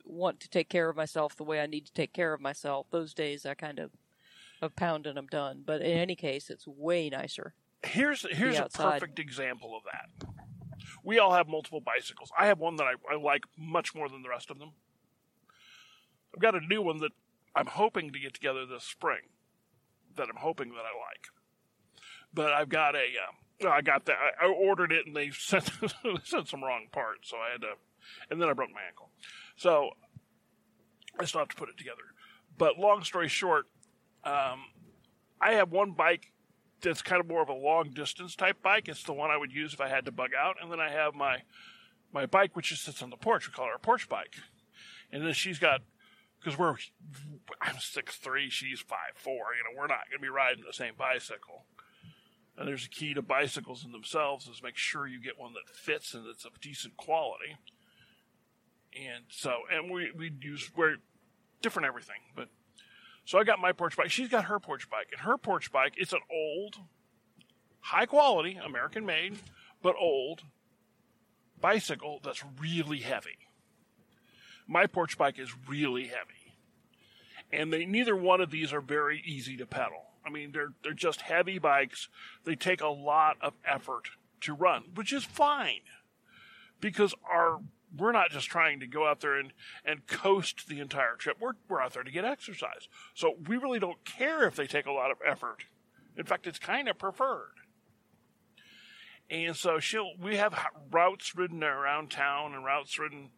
want 0.03 0.39
to 0.41 0.49
take 0.49 0.69
care 0.69 0.89
of 0.89 0.95
myself 0.95 1.35
the 1.35 1.43
way 1.43 1.61
I 1.61 1.67
need 1.67 1.85
to 1.85 1.93
take 1.93 2.13
care 2.13 2.33
of 2.33 2.41
myself. 2.41 2.87
Those 2.91 3.13
days 3.13 3.45
I 3.45 3.53
kind 3.53 3.79
of 3.79 3.91
of 4.61 4.75
pound 4.75 5.07
and 5.07 5.17
I'm 5.17 5.27
done. 5.27 5.63
But 5.65 5.81
in 5.81 5.97
any 5.97 6.15
case, 6.15 6.49
it's 6.49 6.67
way 6.67 7.09
nicer. 7.09 7.53
Here's 7.83 8.25
here's 8.29 8.59
a 8.59 8.69
perfect 8.69 9.19
example 9.19 9.75
of 9.75 9.83
that. 9.83 10.29
We 11.03 11.19
all 11.19 11.33
have 11.33 11.47
multiple 11.47 11.81
bicycles. 11.81 12.31
I 12.37 12.45
have 12.47 12.59
one 12.59 12.75
that 12.75 12.83
I, 12.85 12.93
I 13.11 13.17
like 13.17 13.43
much 13.57 13.95
more 13.95 14.07
than 14.07 14.21
the 14.21 14.29
rest 14.29 14.51
of 14.51 14.59
them. 14.59 14.71
I've 16.33 16.41
got 16.41 16.55
a 16.55 16.59
new 16.61 16.81
one 16.81 16.99
that 16.99 17.11
I'm 17.55 17.65
hoping 17.65 18.11
to 18.13 18.19
get 18.19 18.33
together 18.33 18.65
this 18.65 18.83
spring. 18.83 19.21
That 20.15 20.27
I'm 20.29 20.37
hoping 20.37 20.69
that 20.69 20.75
I 20.75 20.93
like. 21.09 21.27
But 22.33 22.53
I've 22.53 22.69
got 22.69 22.95
a, 22.95 22.99
uh, 22.99 23.69
I 23.69 23.81
got 23.81 24.05
that. 24.05 24.17
I, 24.39 24.45
I 24.45 24.49
ordered 24.49 24.91
it 24.91 25.05
and 25.07 25.15
they 25.15 25.31
sent 25.33 25.71
they 25.81 26.15
sent 26.23 26.47
some 26.47 26.63
wrong 26.63 26.87
parts, 26.91 27.29
so 27.29 27.37
I 27.37 27.51
had 27.51 27.61
to, 27.61 27.73
and 28.29 28.41
then 28.41 28.49
I 28.49 28.53
broke 28.53 28.71
my 28.71 28.81
ankle. 28.87 29.09
So 29.55 29.91
I 31.19 31.25
still 31.25 31.39
have 31.39 31.49
to 31.49 31.55
put 31.55 31.69
it 31.69 31.77
together. 31.77 32.03
But 32.57 32.77
long 32.77 33.03
story 33.03 33.27
short, 33.27 33.65
um, 34.23 34.65
I 35.39 35.53
have 35.53 35.71
one 35.71 35.91
bike 35.91 36.30
that's 36.81 37.01
kind 37.01 37.19
of 37.19 37.27
more 37.27 37.41
of 37.41 37.49
a 37.49 37.53
long 37.53 37.91
distance 37.91 38.35
type 38.35 38.61
bike. 38.61 38.87
It's 38.87 39.03
the 39.03 39.13
one 39.13 39.31
I 39.31 39.37
would 39.37 39.51
use 39.51 39.73
if 39.73 39.81
I 39.81 39.89
had 39.89 40.05
to 40.05 40.11
bug 40.11 40.31
out. 40.37 40.57
And 40.61 40.71
then 40.71 40.79
I 40.79 40.89
have 40.89 41.13
my 41.15 41.43
my 42.13 42.25
bike, 42.25 42.55
which 42.55 42.69
just 42.69 42.83
sits 42.83 43.01
on 43.01 43.09
the 43.09 43.17
porch. 43.17 43.47
We 43.47 43.53
call 43.53 43.67
her 43.67 43.75
a 43.75 43.79
porch 43.79 44.09
bike. 44.09 44.35
And 45.11 45.25
then 45.25 45.33
she's 45.33 45.59
got 45.59 45.81
because 46.39 46.57
we're 46.57 46.75
I'm 47.61 47.77
six 47.79 48.15
three, 48.15 48.49
she's 48.49 48.79
five 48.79 49.15
four. 49.15 49.33
You 49.55 49.63
know, 49.63 49.79
we're 49.79 49.87
not 49.87 50.09
going 50.09 50.19
to 50.19 50.21
be 50.21 50.29
riding 50.29 50.63
the 50.65 50.73
same 50.73 50.93
bicycle. 50.97 51.65
And 52.57 52.67
there's 52.67 52.85
a 52.85 52.89
key 52.89 53.13
to 53.13 53.21
bicycles 53.21 53.85
in 53.85 53.91
themselves 53.91 54.47
is 54.47 54.61
make 54.61 54.77
sure 54.77 55.07
you 55.07 55.21
get 55.21 55.39
one 55.39 55.53
that 55.53 55.73
fits 55.73 56.13
and 56.13 56.27
that's 56.27 56.45
of 56.45 56.59
decent 56.59 56.97
quality. 56.97 57.57
And 58.93 59.25
so, 59.29 59.59
and 59.71 59.89
we 59.89 60.11
we 60.15 60.31
use 60.41 60.69
we're 60.75 60.97
different 61.61 61.87
everything, 61.87 62.21
but 62.35 62.49
so 63.25 63.39
I 63.39 63.43
got 63.43 63.59
my 63.59 63.71
porch 63.71 63.95
bike. 63.95 64.11
She's 64.11 64.29
got 64.29 64.45
her 64.45 64.59
porch 64.59 64.89
bike, 64.89 65.07
and 65.11 65.21
her 65.21 65.37
porch 65.37 65.71
bike 65.71 65.93
it's 65.97 66.13
an 66.13 66.21
old, 66.31 66.77
high 67.79 68.05
quality, 68.05 68.59
American 68.63 69.05
made, 69.05 69.37
but 69.81 69.95
old 69.99 70.41
bicycle 71.59 72.19
that's 72.23 72.43
really 72.59 72.99
heavy. 72.99 73.37
My 74.67 74.87
porch 74.87 75.17
bike 75.17 75.37
is 75.39 75.53
really 75.67 76.05
heavy, 76.05 76.55
and 77.51 77.71
they 77.71 77.85
neither 77.85 78.15
one 78.15 78.41
of 78.41 78.51
these 78.51 78.73
are 78.73 78.81
very 78.81 79.21
easy 79.25 79.57
to 79.57 79.65
pedal. 79.65 80.05
I 80.25 80.29
mean, 80.29 80.51
they're 80.51 80.73
they're 80.83 80.93
just 80.93 81.21
heavy 81.21 81.59
bikes. 81.59 82.09
They 82.43 82.55
take 82.55 82.81
a 82.81 82.87
lot 82.87 83.37
of 83.41 83.53
effort 83.65 84.09
to 84.41 84.53
run, 84.53 84.85
which 84.95 85.13
is 85.13 85.23
fine 85.23 85.81
because 86.79 87.13
our 87.29 87.61
we're 87.97 88.11
not 88.11 88.29
just 88.31 88.47
trying 88.47 88.79
to 88.79 88.87
go 88.87 89.07
out 89.07 89.19
there 89.19 89.37
and, 89.37 89.53
and 89.85 90.07
coast 90.07 90.67
the 90.67 90.79
entire 90.79 91.15
trip. 91.15 91.37
We're, 91.39 91.53
we're 91.67 91.81
out 91.81 91.93
there 91.93 92.03
to 92.03 92.11
get 92.11 92.25
exercise. 92.25 92.87
So 93.13 93.35
we 93.47 93.57
really 93.57 93.79
don't 93.79 94.03
care 94.05 94.47
if 94.47 94.55
they 94.55 94.67
take 94.67 94.85
a 94.85 94.91
lot 94.91 95.11
of 95.11 95.17
effort. 95.25 95.65
In 96.17 96.25
fact, 96.25 96.47
it's 96.47 96.59
kind 96.59 96.87
of 96.87 96.97
preferred. 96.97 97.53
And 99.29 99.55
so 99.55 99.79
she'll, 99.79 100.11
we 100.21 100.35
have 100.37 100.53
routes 100.91 101.35
ridden 101.35 101.63
around 101.63 102.11
town 102.11 102.53
and 102.53 102.65
routes 102.65 102.99
ridden, 102.99 103.29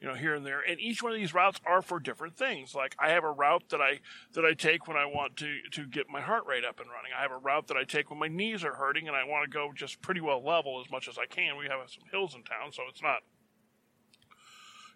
you 0.00 0.06
know, 0.06 0.14
here 0.14 0.34
and 0.34 0.46
there. 0.46 0.60
And 0.60 0.78
each 0.78 1.02
one 1.02 1.12
of 1.12 1.18
these 1.18 1.34
routes 1.34 1.60
are 1.66 1.82
for 1.82 1.98
different 1.98 2.36
things. 2.36 2.72
Like 2.72 2.94
I 3.00 3.10
have 3.10 3.24
a 3.24 3.32
route 3.32 3.64
that 3.70 3.80
I, 3.80 3.98
that 4.34 4.44
I 4.44 4.54
take 4.54 4.86
when 4.86 4.96
I 4.96 5.06
want 5.06 5.36
to, 5.38 5.58
to 5.72 5.86
get 5.86 6.08
my 6.08 6.20
heart 6.20 6.44
rate 6.46 6.64
up 6.64 6.78
and 6.78 6.88
running. 6.88 7.10
I 7.16 7.22
have 7.22 7.32
a 7.32 7.38
route 7.38 7.66
that 7.66 7.76
I 7.76 7.82
take 7.82 8.10
when 8.10 8.20
my 8.20 8.28
knees 8.28 8.62
are 8.62 8.74
hurting 8.74 9.08
and 9.08 9.16
I 9.16 9.24
want 9.24 9.44
to 9.44 9.52
go 9.52 9.72
just 9.74 10.00
pretty 10.00 10.20
well 10.20 10.44
level 10.44 10.80
as 10.84 10.90
much 10.90 11.08
as 11.08 11.18
I 11.18 11.26
can. 11.26 11.56
We 11.56 11.66
have 11.66 11.80
some 11.90 12.04
hills 12.12 12.36
in 12.36 12.44
town, 12.44 12.70
so 12.70 12.82
it's 12.88 13.02
not 13.02 13.22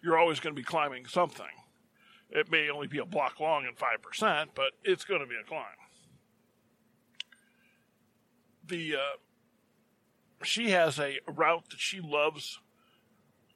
you're 0.03 0.17
always 0.17 0.39
going 0.39 0.55
to 0.55 0.59
be 0.59 0.65
climbing 0.65 1.05
something. 1.05 1.45
It 2.29 2.51
may 2.51 2.69
only 2.69 2.87
be 2.87 2.99
a 2.99 3.05
block 3.05 3.39
long 3.39 3.65
and 3.65 3.75
5%, 3.75 4.49
but 4.53 4.71
it's 4.83 5.03
going 5.03 5.21
to 5.21 5.27
be 5.27 5.35
a 5.35 5.43
climb. 5.43 5.63
The 8.67 8.95
uh, 8.95 10.43
she 10.43 10.69
has 10.71 10.99
a 10.99 11.19
route 11.27 11.69
that 11.71 11.79
she 11.79 11.99
loves. 11.99 12.59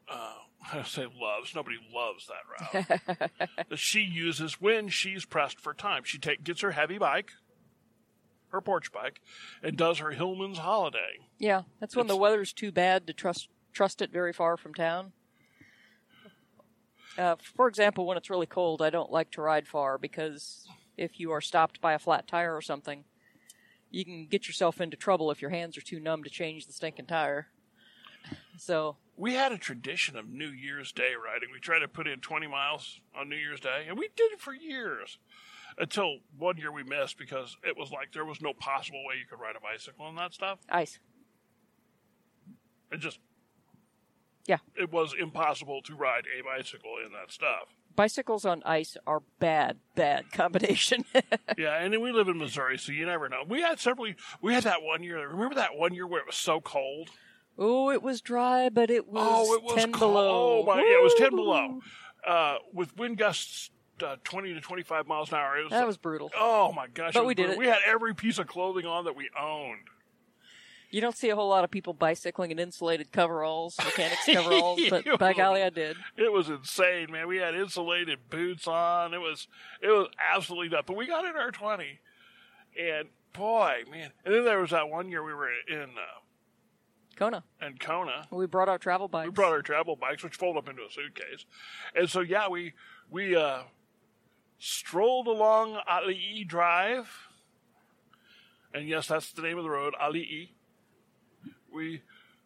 Uh, 0.10 0.34
I 0.72 0.84
say 0.84 1.06
loves. 1.20 1.54
Nobody 1.54 1.78
loves 1.94 2.28
that 2.28 2.78
route. 2.78 3.30
that 3.70 3.80
she 3.80 4.02
uses 4.02 4.60
when 4.60 4.90
she's 4.90 5.24
pressed 5.26 5.60
for 5.60 5.74
time. 5.74 6.04
She 6.04 6.18
take 6.18 6.44
gets 6.44 6.62
her 6.62 6.72
heavy 6.72 6.98
bike, 6.98 7.32
her 8.50 8.60
porch 8.60 8.92
bike, 8.92 9.22
and 9.62 9.78
does 9.78 10.00
her 10.00 10.12
Hillman's 10.12 10.58
Holiday. 10.58 11.20
Yeah, 11.38 11.64
that's 11.80 11.96
when 11.96 12.08
the 12.08 12.18
weather's 12.18 12.54
too 12.54 12.72
bad 12.72 13.06
to 13.08 13.14
trust 13.14 13.50
trust 13.72 14.02
it 14.02 14.12
very 14.12 14.34
far 14.34 14.58
from 14.58 14.74
town. 14.74 15.14
Uh, 17.18 17.36
for 17.56 17.68
example, 17.68 18.06
when 18.06 18.18
it's 18.18 18.30
really 18.30 18.46
cold, 18.46 18.82
I 18.82 18.90
don't 18.90 19.12
like 19.12 19.32
to 19.32 19.42
ride 19.42 19.68
far 19.68 19.98
because 19.98 20.68
if 20.98 21.20
you 21.20 21.32
are 21.32 21.42
stopped 21.42 21.80
by 21.82 21.94
a 21.94 22.00
flat 22.00 22.28
tire 22.28 22.56
or 22.56 22.62
something, 22.62 23.04
you 23.92 24.04
can 24.04 24.26
get 24.26 24.48
yourself 24.48 24.82
into 24.82 24.98
trouble 24.98 25.30
if 25.30 25.42
your 25.42 25.52
hands 25.52 25.78
are 25.78 25.82
too 25.82 26.00
numb 26.00 26.24
to 26.24 26.30
change 26.30 26.66
the 26.66 26.74
stinking 26.74 27.06
tire. 27.06 27.48
So, 28.58 28.98
we 29.16 29.34
had 29.34 29.52
a 29.52 29.58
tradition 29.58 30.16
of 30.18 30.30
New 30.30 30.48
Year's 30.48 30.92
Day 30.92 31.12
riding. 31.14 31.50
We 31.52 31.60
tried 31.60 31.80
to 31.80 31.88
put 31.88 32.08
in 32.08 32.20
20 32.20 32.48
miles 32.48 33.00
on 33.16 33.30
New 33.30 33.36
Year's 33.36 33.60
Day, 33.60 33.86
and 33.88 33.98
we 33.98 34.10
did 34.16 34.32
it 34.32 34.42
for 34.42 34.54
years. 34.54 35.20
Until 35.78 36.20
one 36.38 36.58
year 36.58 36.72
we 36.72 36.84
missed 36.84 37.18
because 37.18 37.58
it 37.64 37.76
was 37.78 37.92
like 37.92 38.14
there 38.14 38.26
was 38.26 38.42
no 38.42 38.54
possible 38.54 39.04
way 39.08 39.16
you 39.16 39.26
could 39.28 39.42
ride 39.42 39.56
a 39.56 39.60
bicycle 39.60 40.08
and 40.08 40.18
that 40.18 40.34
stuff. 40.34 40.60
ice. 40.70 41.00
It 42.92 43.00
just, 43.00 43.20
Yeah. 44.46 44.58
it 44.76 44.92
was 44.92 45.14
impossible 45.18 45.82
to 45.84 45.96
ride 45.96 46.26
a 46.38 46.44
bicycle 46.44 46.96
in 47.06 47.14
that 47.14 47.32
stuff. 47.32 47.70
Bicycles 47.96 48.44
on 48.44 48.64
ice 48.66 48.98
are 49.06 49.22
bad, 49.40 49.78
bad 49.96 50.32
combination. 50.32 51.06
yeah, 51.58 51.78
and 51.78 52.02
we 52.02 52.12
live 52.12 52.28
in 52.28 52.38
Missouri, 52.40 52.78
so 52.78 52.92
you 52.92 53.06
never 53.06 53.30
know. 53.30 53.44
We 53.48 53.62
had 53.62 53.80
several, 53.80 54.12
we 54.42 54.54
had 54.54 54.64
that 54.64 54.82
one 54.82 55.04
year. 55.04 55.28
Remember 55.30 55.56
that 55.56 55.76
one 55.76 55.94
year 55.94 56.08
where 56.08 56.20
it 56.20 56.26
was 56.26 56.36
so 56.36 56.60
cold? 56.60 57.10
oh, 57.58 57.92
it 57.92 58.02
was 58.02 58.22
dry, 58.22 58.70
but 58.70 58.90
it 58.90 59.08
was, 59.08 59.28
oh, 59.30 59.54
it 59.54 59.64
was 59.64 59.76
10 59.76 59.92
cold. 59.92 60.00
below. 60.00 60.62
Oh, 60.62 60.66
my, 60.66 60.78
yeah, 60.78 60.98
it 60.98 61.04
was 61.04 61.14
10 61.16 61.36
below. 61.36 61.82
Uh, 62.26 62.56
with 62.74 62.98
wind 62.98 63.18
gusts 63.18 63.70
uh, 64.02 64.16
20 64.24 64.54
to 64.54 64.62
25 64.62 65.08
miles 65.08 65.30
an 65.32 65.38
hour. 65.38 65.58
It 65.58 65.64
was 65.64 65.72
That 65.72 65.88
was 65.88 65.98
brutal. 65.98 66.32
Oh 66.38 66.72
my 66.74 66.88
gosh! 66.88 67.14
But 67.14 67.26
we 67.26 67.36
did 67.36 67.52
it. 67.52 67.58
We 67.58 67.68
had 67.68 67.80
every 67.86 68.16
piece 68.16 68.40
of 68.40 68.48
clothing 68.48 68.86
on 68.86 69.06
that 69.06 69.16
we 69.16 69.30
owned. 69.40 69.88
You 70.94 71.02
don't 71.02 71.18
see 71.18 71.32
a 71.32 71.36
whole 71.36 71.50
lot 71.50 71.64
of 71.64 71.72
people 71.72 71.94
bicycling 71.94 72.52
in 72.52 72.60
insulated 72.60 73.12
coveralls, 73.12 73.76
mechanics 73.84 74.26
coveralls, 74.32 74.80
but 74.92 75.04
by 75.18 75.34
golly, 75.34 75.64
I 75.64 75.72
did. 75.72 75.98
It 76.16 76.32
was 76.32 76.50
insane, 76.50 77.12
man. 77.12 77.28
We 77.28 77.38
had 77.38 77.56
insulated 77.56 78.30
boots 78.30 78.68
on. 78.68 79.16
It 79.16 79.18
was 79.18 79.48
it 79.82 79.88
was 79.88 80.10
absolutely 80.32 80.70
nuts. 80.70 80.84
But 80.86 80.96
we 80.96 81.08
got 81.08 81.26
in 81.26 81.36
our 81.36 81.50
twenty, 81.50 82.00
and 82.80 83.08
boy, 83.34 83.82
man. 83.90 84.12
And 84.24 84.36
then 84.36 84.46
there 84.46 84.60
was 84.60 84.70
that 84.70 84.88
one 84.88 85.10
year 85.10 85.24
we 85.24 85.34
were 85.34 85.50
in 85.68 85.82
uh, 85.82 86.20
Kona. 87.16 87.44
and 87.60 87.80
Kona. 87.80 88.28
We 88.30 88.46
brought 88.46 88.70
our 88.70 88.78
travel 88.78 89.08
bikes. 89.08 89.30
We 89.30 89.34
brought 89.34 89.52
our 89.52 89.64
travel 89.64 89.96
bikes, 89.96 90.24
which 90.24 90.36
fold 90.36 90.58
up 90.58 90.70
into 90.70 90.84
a 90.84 90.92
suitcase, 90.92 91.48
and 91.96 92.08
so 92.08 92.20
yeah, 92.20 92.50
we 92.50 92.74
we 93.10 93.36
uh, 93.36 93.64
strolled 94.60 95.26
along 95.26 95.80
Ali'i 95.90 96.48
Drive, 96.48 97.10
and 98.76 98.88
yes, 98.88 99.08
that's 99.08 99.32
the 99.32 99.42
name 99.42 99.58
of 99.58 99.64
the 99.64 99.72
road, 99.72 99.96
Ali'i. 100.00 100.50
We 101.74 102.02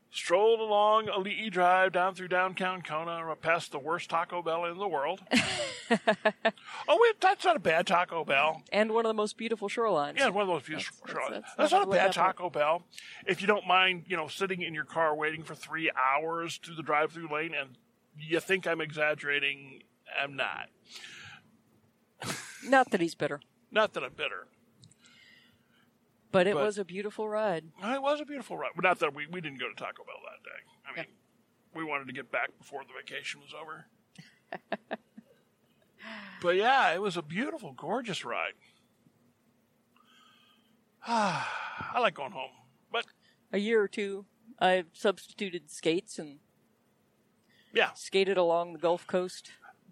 strolled 0.09 0.59
along 0.61 1.07
Ali'i 1.07 1.51
Drive 1.51 1.91
down 1.91 2.15
through 2.15 2.29
downtown 2.29 2.81
Kona, 2.81 3.29
uh, 3.29 3.35
past 3.35 3.71
the 3.73 3.79
worst 3.79 4.09
Taco 4.09 4.41
Bell 4.41 4.65
in 4.65 4.77
the 4.77 4.87
world. 4.87 5.21
oh, 5.91 6.99
wait, 7.01 7.19
that's 7.19 7.43
not 7.45 7.55
a 7.57 7.59
bad 7.59 7.85
Taco 7.87 8.23
Bell. 8.23 8.63
and 8.71 8.91
one 8.93 9.05
of 9.05 9.09
the 9.09 9.13
most 9.13 9.37
beautiful 9.37 9.67
shorelines. 9.69 10.17
Yeah, 10.17 10.29
one 10.29 10.43
of 10.43 10.47
the 10.47 10.53
most 10.53 10.65
beautiful. 10.65 10.97
That's- 11.05 11.17
That's, 11.17 11.29
that's- 11.29 11.43
that's, 11.43 11.55
that's 11.57 11.71
not 11.71 11.77
a 11.77 11.79
not 11.81 11.87
what 11.89 11.97
bad 11.97 12.13
Taco 12.13 12.49
Bell. 12.49 12.83
If 13.27 13.41
you 13.41 13.47
don't 13.47 13.67
mind, 13.67 14.05
you 14.07 14.15
know, 14.17 14.27
sitting 14.27 14.61
in 14.61 14.73
your 14.73 14.85
car 14.85 15.13
waiting 15.15 15.43
for 15.43 15.55
three 15.55 15.91
hours 16.15 16.57
to 16.59 16.73
the 16.73 16.83
drive-through 16.83 17.27
lane, 17.33 17.53
and 17.53 17.77
you 18.17 18.39
think 18.39 18.65
I'm 18.65 18.81
exaggerating, 18.81 19.83
I'm 20.21 20.35
not. 20.35 20.69
Not 22.65 22.89
that 22.91 23.01
he's 23.01 23.13
bitter, 23.15 23.39
Not 23.71 23.93
that 23.93 24.03
I'm 24.03 24.13
bitter. 24.13 24.47
But 26.31 26.47
it 26.47 26.53
But- 26.55 26.63
was 26.65 26.77
a 26.77 26.85
beautiful 26.85 27.27
ride. 27.29 27.65
It 27.83 28.01
was 28.01 28.19
a 28.21 28.25
beautiful 28.25 28.57
ride. 28.57 28.71
But 28.75 28.83
not 28.83 28.99
that 28.99 29.13
we, 29.13 29.27
we 29.27 29.41
didn't 29.41 29.59
go 29.59 29.69
to 29.69 29.75
Taco 29.75 30.03
Bell 30.03 30.15
that 30.25 30.43
day. 30.43 30.61
I 30.87 30.95
mean, 30.95 31.05
we 31.73 31.83
wanted 31.83 32.07
to 32.07 32.13
get 32.13 32.31
back 32.31 32.49
before 32.57 32.81
the 32.83 32.93
vacation 32.93 33.41
was 33.41 33.53
over. 33.53 33.87
but 36.41 36.55
yeah, 36.55 36.93
it 36.93 37.01
was 37.01 37.17
a 37.17 37.21
beautiful, 37.21 37.73
gorgeous 37.73 38.23
ride. 38.25 38.53
I 41.07 41.99
like 41.99 42.13
going 42.15 42.31
home. 42.31 42.51
But 42.91 43.05
A 43.53 43.57
year 43.59 43.81
or 43.81 43.87
two, 43.87 44.25
I 44.59 44.83
substituted 44.93 45.69
skates 45.71 46.17
and 46.19 46.39
yeah, 47.73 47.91
skated 47.93 48.37
along 48.37 48.73
the 48.73 48.79
Gulf 48.79 49.05
Coast. 49.07 49.51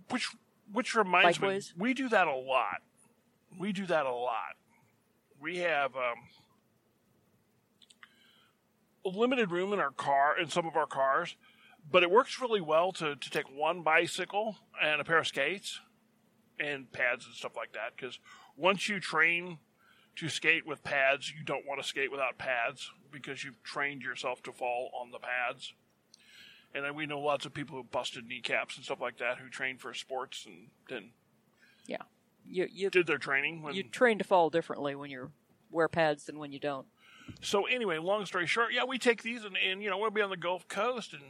which 0.10 0.30
which 0.72 0.96
reminds 0.96 1.38
Bikeways? 1.38 1.76
me, 1.76 1.82
we 1.82 1.94
do 1.94 2.10
that 2.10 2.28
a 2.28 2.36
lot. 2.36 2.82
We 3.60 3.72
do 3.72 3.86
that 3.86 4.06
a 4.06 4.12
lot. 4.14 4.56
We 5.42 5.58
have 5.58 5.96
um, 5.96 6.16
limited 9.04 9.52
room 9.52 9.74
in 9.74 9.80
our 9.80 9.92
car 9.92 10.40
in 10.40 10.50
some 10.50 10.66
of 10.66 10.76
our 10.76 10.88
cars, 10.88 11.36
but 11.92 12.04
it 12.04 12.10
works 12.10 12.42
really 12.42 12.62
well 12.62 12.92
to 12.94 13.16
to 13.16 13.30
take 13.30 13.46
one 13.54 13.82
bicycle 13.82 14.58
and 14.82 15.00
a 15.00 15.04
pair 15.04 15.20
of 15.20 15.28
skates 15.28 15.80
and 16.60 16.92
pads 16.92 17.26
and 17.26 17.36
stuff 17.36 17.56
like 17.56 17.74
that. 17.74 17.96
Because 17.96 18.20
once 18.56 18.88
you 18.90 19.00
train 19.00 19.60
to 20.16 20.30
skate 20.30 20.66
with 20.66 20.84
pads, 20.84 21.32
you 21.32 21.44
don't 21.44 21.66
want 21.66 21.82
to 21.82 21.88
skate 21.88 22.12
without 22.12 22.38
pads 22.38 22.90
because 23.12 23.44
you've 23.44 23.62
trained 23.64 24.02
yourself 24.02 24.42
to 24.44 24.52
fall 24.52 24.90
on 25.00 25.12
the 25.12 25.20
pads. 25.20 25.74
And 26.74 26.96
we 26.96 27.06
know 27.06 27.20
lots 27.20 27.46
of 27.46 27.54
people 27.54 27.78
who 27.78 27.84
busted 27.84 28.26
kneecaps 28.28 28.76
and 28.76 28.84
stuff 28.84 29.00
like 29.00 29.18
that 29.20 29.38
who 29.38 29.50
trained 29.50 29.80
for 29.80 29.94
sports 29.94 30.46
and 30.46 30.68
then 30.90 31.12
Yeah, 31.88 32.04
you 32.48 32.68
you 32.72 32.90
did 32.90 33.08
their 33.08 33.18
training. 33.18 33.62
When, 33.62 33.76
you 33.76 33.84
train 33.84 34.18
to 34.20 34.24
fall 34.24 34.50
differently 34.50 34.96
when 34.96 35.10
you 35.10 35.32
wear 35.72 35.88
pads 35.88 36.26
than 36.26 36.40
when 36.40 36.52
you 36.52 36.60
don't. 36.60 36.88
so 37.42 37.66
anyway, 37.66 37.98
long 37.98 38.26
story 38.26 38.48
short, 38.48 38.74
yeah, 38.74 38.84
we 38.84 38.98
take 38.98 39.24
these 39.24 39.44
and, 39.44 39.58
and 39.58 39.82
you 39.82 39.90
know 39.90 39.98
we'll 39.98 40.12
be 40.12 40.22
on 40.22 40.30
the 40.30 40.38
Gulf 40.38 40.68
Coast 40.68 41.14
and 41.14 41.24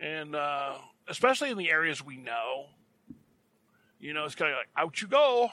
and 0.00 0.34
uh, 0.34 0.74
especially 1.08 1.50
in 1.50 1.58
the 1.58 1.70
areas 1.70 2.04
we 2.04 2.16
know, 2.16 2.66
you 3.98 4.12
know, 4.12 4.24
it's 4.24 4.34
kind 4.34 4.52
of 4.52 4.58
like 4.58 4.68
out 4.76 5.00
you 5.00 5.08
go. 5.08 5.50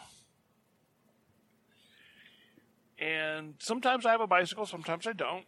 And 3.00 3.56
sometimes 3.60 4.06
I 4.06 4.12
have 4.12 4.22
a 4.22 4.28
bicycle, 4.28 4.66
sometimes 4.66 5.08
I 5.08 5.14
don't. 5.14 5.46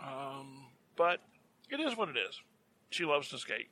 Um, 0.00 0.66
but 0.96 1.20
it 1.70 1.80
is 1.80 1.96
what 1.96 2.08
it 2.08 2.16
is. 2.16 2.40
She 2.90 3.04
loves 3.04 3.28
to 3.30 3.38
skate. 3.38 3.70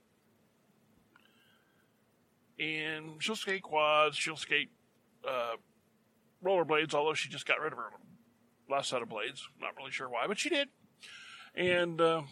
And 2.61 3.23
she'll 3.23 3.37
skate 3.37 3.63
quads, 3.63 4.17
she'll 4.17 4.37
skate 4.37 4.71
uh, 5.27 5.57
rollerblades, 6.45 6.95
although 6.95 7.15
she 7.15 7.29
just 7.29 7.47
got 7.47 7.61
rid 7.61 7.73
of 7.73 7.79
her 7.79 7.91
last 8.69 8.91
set 8.91 9.03
of 9.03 9.09
blades. 9.09 9.49
Not 9.61 9.77
really 9.77 9.91
sure 9.91 10.09
why, 10.09 10.27
but 10.27 10.39
she 10.39 10.51
did. 10.51 10.69
And 11.55 12.01
uh, 12.01 12.23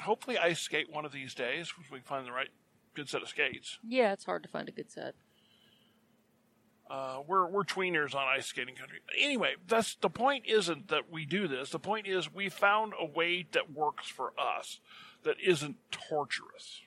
hopefully 0.00 0.38
ice 0.38 0.60
skate 0.60 0.90
one 0.90 1.04
of 1.04 1.12
these 1.12 1.34
days 1.34 1.72
if 1.80 1.90
we 1.90 2.00
find 2.00 2.26
the 2.26 2.32
right 2.32 2.48
good 2.94 3.08
set 3.08 3.22
of 3.22 3.28
skates. 3.28 3.78
Yeah, 3.86 4.12
it's 4.12 4.24
hard 4.24 4.42
to 4.44 4.48
find 4.48 4.68
a 4.68 4.72
good 4.72 4.90
set. 4.90 5.14
Uh, 6.88 7.20
we're 7.26 7.48
we're 7.48 7.64
tweeners 7.64 8.14
on 8.14 8.28
ice 8.28 8.46
skating 8.46 8.76
country. 8.76 8.98
Anyway, 9.18 9.54
that's 9.66 9.96
the 9.96 10.10
point. 10.10 10.44
Isn't 10.46 10.88
that 10.88 11.10
we 11.10 11.24
do 11.24 11.48
this? 11.48 11.70
The 11.70 11.78
point 11.78 12.06
is 12.06 12.32
we 12.32 12.50
found 12.50 12.92
a 13.00 13.06
way 13.06 13.46
that 13.52 13.72
works 13.72 14.06
for 14.06 14.32
us, 14.38 14.80
that 15.24 15.36
isn't 15.44 15.76
torturous. 15.90 16.82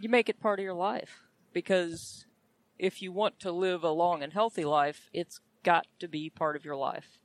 You 0.00 0.08
make 0.08 0.28
it 0.28 0.40
part 0.40 0.60
of 0.60 0.64
your 0.64 0.74
life 0.74 1.23
because 1.54 2.26
if 2.78 3.00
you 3.00 3.12
want 3.12 3.40
to 3.40 3.52
live 3.52 3.82
a 3.82 3.90
long 3.90 4.22
and 4.22 4.34
healthy 4.34 4.64
life, 4.64 5.08
it's 5.14 5.40
got 5.62 5.86
to 6.00 6.08
be 6.08 6.28
part 6.28 6.56
of 6.56 6.64
your 6.64 6.76
life. 6.76 7.18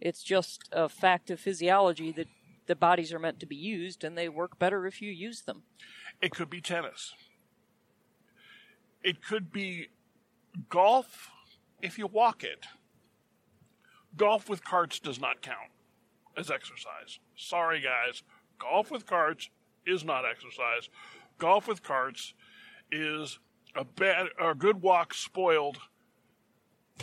It's 0.00 0.22
just 0.22 0.62
a 0.72 0.88
fact 0.88 1.28
of 1.28 1.38
physiology 1.38 2.10
that 2.12 2.28
the 2.66 2.76
bodies 2.76 3.12
are 3.12 3.18
meant 3.18 3.40
to 3.40 3.46
be 3.46 3.56
used 3.56 4.02
and 4.02 4.16
they 4.16 4.28
work 4.28 4.58
better 4.58 4.86
if 4.86 5.02
you 5.02 5.10
use 5.10 5.42
them. 5.42 5.64
It 6.22 6.30
could 6.30 6.48
be 6.48 6.62
tennis. 6.62 7.12
It 9.02 9.22
could 9.22 9.52
be 9.52 9.88
golf 10.68 11.30
if 11.82 11.98
you 11.98 12.06
walk 12.06 12.44
it. 12.44 12.66
Golf 14.16 14.48
with 14.48 14.64
carts 14.64 14.98
does 14.98 15.20
not 15.20 15.42
count 15.42 15.70
as 16.36 16.50
exercise. 16.50 17.18
Sorry, 17.36 17.80
guys. 17.80 18.22
Golf 18.58 18.90
with 18.90 19.06
carts 19.06 19.50
is 19.86 20.04
not 20.04 20.24
exercise. 20.24 20.88
Golf 21.38 21.66
with 21.66 21.82
carts 21.82 22.34
is 22.92 23.38
a 23.74 23.84
bad, 23.84 24.28
a 24.40 24.54
good 24.54 24.82
walk 24.82 25.14
spoiled 25.14 25.78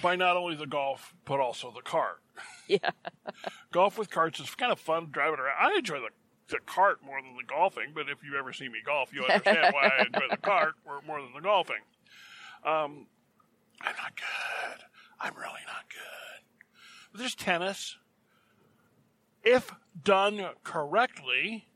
by 0.01 0.15
not 0.15 0.37
only 0.37 0.55
the 0.55 0.67
golf 0.67 1.13
but 1.25 1.39
also 1.39 1.71
the 1.71 1.81
cart. 1.81 2.21
Yeah. 2.67 2.91
Golf 3.71 3.97
with 3.97 4.09
carts 4.09 4.41
is 4.41 4.53
kind 4.53 4.73
of 4.73 4.79
fun 4.79 5.07
driving 5.09 5.39
around. 5.39 5.55
I 5.57 5.77
enjoy 5.77 5.99
the 5.99 6.09
the 6.49 6.59
cart 6.65 6.99
more 7.01 7.21
than 7.21 7.35
the 7.37 7.43
golfing, 7.43 7.91
but 7.95 8.09
if 8.09 8.23
you 8.23 8.37
ever 8.37 8.51
see 8.51 8.67
me 8.67 8.79
golf, 8.85 9.13
you 9.13 9.23
understand 9.23 9.73
why 9.73 9.89
I 9.97 10.01
enjoy 10.05 10.27
the 10.29 10.37
cart 10.37 10.73
more 10.85 11.21
than 11.21 11.31
the 11.33 11.41
golfing. 11.41 11.81
Um, 12.65 13.07
I'm 13.81 13.95
not 13.95 14.15
good. 14.15 14.83
I'm 15.19 15.33
really 15.35 15.63
not 15.65 15.89
good. 15.89 16.43
But 17.11 17.19
there's 17.19 17.35
tennis. 17.35 17.97
If 19.43 19.71
done 20.03 20.49
correctly, 20.63 21.67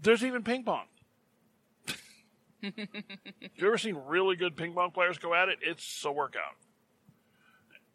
there's 0.00 0.24
even 0.24 0.42
ping 0.42 0.64
pong. 0.64 0.86
you 2.62 3.66
ever 3.66 3.78
seen 3.78 3.96
really 4.06 4.36
good 4.36 4.56
ping 4.56 4.74
pong 4.74 4.90
players 4.90 5.18
go 5.18 5.34
at 5.34 5.48
it? 5.48 5.58
It's 5.62 6.04
a 6.04 6.12
workout. 6.12 6.56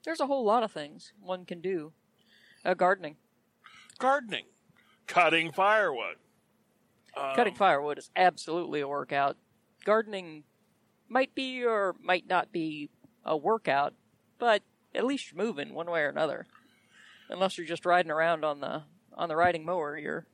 There's 0.04 0.20
a 0.20 0.28
whole 0.28 0.44
lot 0.44 0.64
of 0.64 0.72
things 0.72 1.14
one 1.22 1.46
can 1.46 1.62
do. 1.62 1.94
Uh, 2.66 2.74
gardening. 2.74 3.18
Gardening, 4.00 4.46
cutting 5.08 5.52
firewood. 5.52 6.16
Um, 7.16 7.36
Cutting 7.36 7.54
firewood 7.56 7.98
is 8.00 8.10
absolutely 8.16 8.82
a 8.82 8.88
workout. 8.88 9.38
Gardening 9.86 10.44
might 11.08 11.36
be 11.36 11.64
or 11.64 11.96
might 12.02 12.28
not 12.28 12.52
be 12.52 12.90
a 13.24 13.38
workout, 13.38 13.94
but 14.40 14.64
at 14.96 15.06
least 15.06 15.32
you're 15.32 15.44
moving 15.44 15.74
one 15.74 15.90
way 15.90 16.02
or 16.02 16.10
another. 16.10 16.48
Unless 17.30 17.58
you're 17.58 17.68
just 17.68 17.86
riding 17.86 18.12
around 18.12 18.44
on 18.44 18.62
the 18.62 18.84
on 19.16 19.30
the 19.30 19.36
riding 19.36 19.64
mower, 19.64 19.98
you're 19.98 20.26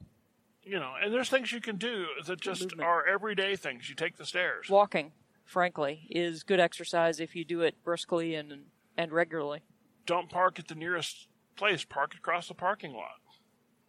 you 0.70 0.80
know, 0.80 0.94
and 1.02 1.14
there's 1.14 1.30
things 1.30 1.52
you 1.52 1.62
can 1.62 1.78
do 1.78 2.06
that 2.26 2.40
just 2.40 2.62
movement. 2.62 2.82
are 2.84 3.08
everyday 3.08 3.56
things. 3.56 3.90
You 3.90 3.96
take 3.96 4.18
the 4.18 4.26
stairs. 4.26 4.70
walking. 4.70 5.12
Frankly, 5.46 6.06
is 6.12 6.44
good 6.44 6.60
exercise 6.60 7.20
if 7.20 7.36
you 7.36 7.44
do 7.44 7.62
it 7.62 7.84
briskly 7.84 8.36
and 8.36 8.66
and 8.96 9.12
regularly. 9.12 9.62
Don't 10.06 10.30
park 10.30 10.60
at 10.60 10.68
the 10.68 10.76
nearest 10.76 11.28
place. 11.56 11.84
Park 11.84 12.14
across 12.16 12.48
the 12.48 12.54
parking 12.54 12.94
lot. 12.94 13.20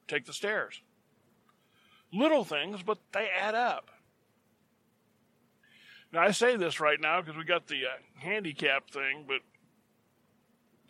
Take 0.08 0.24
the 0.24 0.32
stairs. 0.32 0.80
Little 2.12 2.44
things, 2.44 2.82
but 2.82 2.98
they 3.12 3.28
add 3.28 3.54
up. 3.54 3.90
Now 6.12 6.22
I 6.22 6.30
say 6.30 6.56
this 6.56 6.80
right 6.80 7.00
now 7.00 7.20
because 7.20 7.36
we 7.36 7.44
got 7.44 7.66
the 7.66 7.84
uh, 7.84 7.98
handicap 8.14 8.90
thing, 8.90 9.26
but 9.28 9.40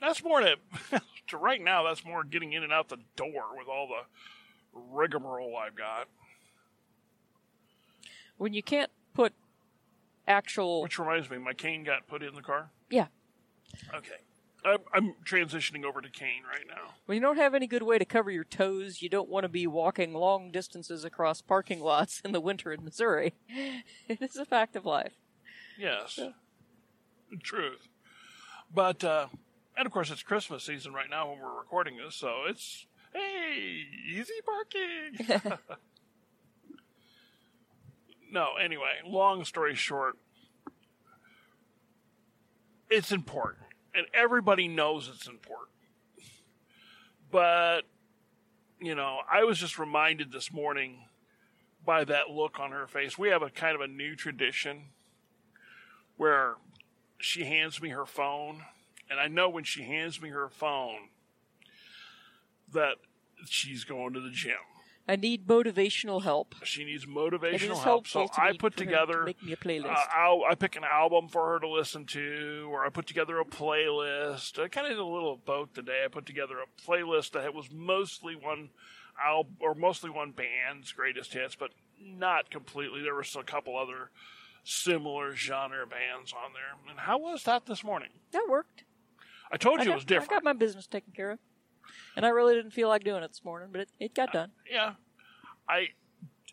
that's 0.01 0.23
more 0.23 0.41
to, 0.41 0.57
to 1.29 1.37
right 1.37 1.61
now. 1.61 1.83
That's 1.83 2.05
more 2.05 2.25
getting 2.25 2.53
in 2.53 2.63
and 2.63 2.73
out 2.73 2.89
the 2.89 2.99
door 3.17 3.57
with 3.57 3.69
all 3.69 3.89
the 3.89 4.03
rigmarole 4.73 5.57
I've 5.57 5.75
got. 5.77 6.09
When 8.39 8.53
you 8.55 8.63
can't 8.63 8.91
put 9.15 9.33
actual 10.27 10.83
Which 10.83 10.99
reminds 10.99 11.31
me, 11.31 11.39
my 11.39 11.53
cane 11.53 11.85
got 11.85 12.07
put 12.07 12.23
in 12.23 12.35
the 12.35 12.43
car. 12.43 12.71
yeah, 12.89 13.07
Okay. 13.95 14.15
I'm, 14.63 14.79
I'm 14.93 15.15
transitioning 15.25 15.85
over 15.85 16.03
to 16.03 16.11
cane 16.11 16.43
right 16.47 16.67
now. 16.69 16.93
when 17.07 17.17
you 17.17 17.23
don't 17.23 17.39
have 17.39 17.55
any 17.55 17.67
good 17.67 17.83
way 17.83 17.99
to 17.99 18.05
cover 18.05 18.31
your 18.31 18.45
toes, 18.45 19.01
you 19.01 19.09
don't 19.09 19.29
want 19.31 19.45
to 19.45 19.49
be 19.49 19.67
walking 19.67 20.13
long 20.13 20.51
distances 20.51 21.03
across 21.03 21.41
parking 21.41 21.81
lots 21.81 22.21
in 22.27 22.33
the 22.33 22.41
winter 22.41 22.71
in 22.73 22.85
Missouri. 22.85 23.33
It 24.09 24.21
is 24.21 24.37
a 24.37 24.45
fact 24.45 24.77
of 24.77 24.85
life. 24.85 25.15
Yes. 25.79 26.19
Truth. 27.43 27.89
But, 28.75 29.03
uh, 29.03 29.29
and 29.79 29.87
of 29.87 29.93
course, 29.93 30.11
it's 30.11 30.23
Christmas 30.23 30.65
season 30.65 30.93
right 30.93 31.09
now 31.09 31.31
when 31.31 31.39
we're 31.41 31.57
recording 31.59 31.97
this, 31.97 32.15
so 32.17 32.43
it's 32.47 32.85
hey, 33.13 33.85
easy 34.09 34.35
parking. 34.45 35.51
no, 38.33 38.51
anyway, 38.63 39.01
long 39.07 39.45
story 39.45 39.75
short, 39.75 40.17
it's 42.89 43.13
important, 43.13 43.65
and 43.95 44.07
everybody 44.13 44.69
knows 44.69 45.11
it's 45.13 45.27
important. 45.27 45.69
But, 47.31 47.83
you 48.81 48.95
know, 48.95 49.21
I 49.31 49.45
was 49.45 49.59
just 49.59 49.79
reminded 49.79 50.33
this 50.33 50.53
morning 50.53 51.05
by 51.85 52.05
that 52.05 52.31
look 52.31 52.59
on 52.59 52.73
her 52.73 52.87
face. 52.87 53.17
We 53.17 53.29
have 53.29 53.43
a 53.43 53.51
kind 53.51 53.75
of 53.75 53.81
a 53.81 53.87
new 53.87 54.17
tradition 54.17 54.87
where 56.17 56.55
she 57.19 57.45
hands 57.45 57.81
me 57.81 57.91
her 57.91 58.07
phone, 58.07 58.63
and 59.09 59.21
I 59.21 59.29
know 59.29 59.49
when 59.49 59.65
she 59.65 59.83
hands 59.83 60.21
me 60.21 60.31
her 60.31 60.49
phone 60.49 61.11
that 62.73 62.97
she's 63.47 63.85
going 63.85 64.13
to 64.15 64.21
the 64.21 64.31
gym. 64.31 64.57
I 65.09 65.17
need 65.17 65.47
motivational 65.49 66.23
help. 66.23 66.55
She 66.63 66.85
needs 66.85 67.05
motivational 67.05 67.83
help. 67.83 68.07
So 68.07 68.29
to 68.29 68.41
I 68.41 68.53
put 68.53 68.59
for 68.59 68.65
her 68.65 68.71
to 68.71 68.77
together 68.85 69.23
make 69.25 69.43
me 69.43 69.53
a 69.53 69.57
playlist. 69.57 69.91
uh, 69.93 70.05
I'll, 70.15 70.43
I 70.49 70.55
pick 70.55 70.77
an 70.77 70.85
album 70.85 71.29
for 71.29 71.53
her 71.53 71.59
to 71.59 71.69
listen 71.69 72.07
to, 72.07 72.69
or 72.71 72.87
I 72.87 72.91
put 72.91 73.07
together 73.09 73.41
a 73.41 73.45
playlist. 73.45 74.63
I 74.63 74.69
kind 74.69 74.87
of 74.87 74.93
did 74.93 74.99
a 75.01 75.05
little 75.05 75.33
of 75.33 75.45
both 75.45 75.73
today. 75.73 76.03
I 76.05 76.09
put 76.09 76.27
together 76.27 76.57
a 76.59 76.89
playlist 76.89 77.33
that 77.33 77.53
was 77.53 77.73
mostly 77.73 78.37
one 78.37 78.71
album 79.25 79.57
or 79.59 79.75
mostly 79.75 80.11
one 80.11 80.31
band's 80.31 80.93
greatest 80.93 81.33
hits, 81.33 81.57
but 81.57 81.71
not 82.01 82.51
completely. 82.51 83.03
There 83.03 83.15
were 83.15 83.25
a 83.37 83.43
couple 83.43 83.77
other 83.77 84.11
similar 84.63 85.35
genre 85.35 85.87
bands 85.87 86.33
on 86.33 86.53
there. 86.53 86.79
And 86.89 87.01
how 87.01 87.19
was 87.19 87.43
that 87.45 87.67
this 87.67 87.83
morning? 87.83 88.11
That 88.33 88.47
worked. 88.49 88.85
I 89.51 89.57
told 89.57 89.81
I 89.81 89.83
you 89.83 89.89
got, 89.89 89.93
it 89.93 89.97
was 89.97 90.05
different. 90.05 90.31
I 90.31 90.35
got 90.37 90.45
my 90.45 90.53
business 90.53 90.87
taken 90.87 91.13
care 91.13 91.33
of. 91.33 91.39
And 92.17 92.27
I 92.27 92.31
really 92.31 92.55
didn't 92.55 92.73
feel 92.73 92.89
like 92.89 93.05
doing 93.05 93.23
it 93.23 93.29
this 93.29 93.45
morning, 93.45 93.69
but 93.73 93.83
it, 93.83 93.89
it 93.99 94.15
got 94.15 94.33
done. 94.33 94.51
Yeah. 94.71 94.95
I 95.69 95.89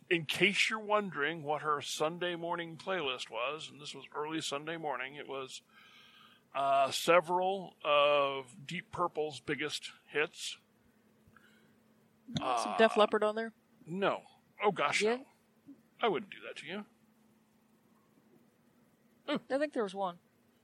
in 0.10 0.24
case 0.26 0.70
you're 0.70 0.80
wondering 0.80 1.44
what 1.44 1.62
her 1.64 1.82
Sunday 1.82 2.36
morning 2.36 2.78
playlist 2.78 3.30
was, 3.30 3.70
and 3.72 3.82
this 3.82 3.94
was 3.94 4.06
early 4.16 4.40
Sunday 4.40 4.78
morning, 4.78 5.16
it 5.16 5.28
was 5.28 5.62
uh, 6.56 6.90
several 6.92 7.74
of 7.84 8.46
Deep 8.66 8.90
Purple's 8.92 9.40
biggest 9.42 9.92
hits. 10.06 10.58
Some 12.40 12.76
Def 12.78 12.96
Leppard 12.98 13.24
on 13.24 13.36
there. 13.36 13.52
No. 13.86 14.22
Oh 14.64 14.72
gosh, 14.72 15.02
Yeah? 15.02 15.16
no. 15.16 15.26
I 16.02 16.08
wouldn't 16.08 16.32
do 16.32 16.38
that 16.48 16.58
to 16.62 16.66
you. 16.68 16.86
I 19.30 19.58
think 19.58 19.74
there 19.74 19.84
was 19.84 19.96
one. 19.96 20.18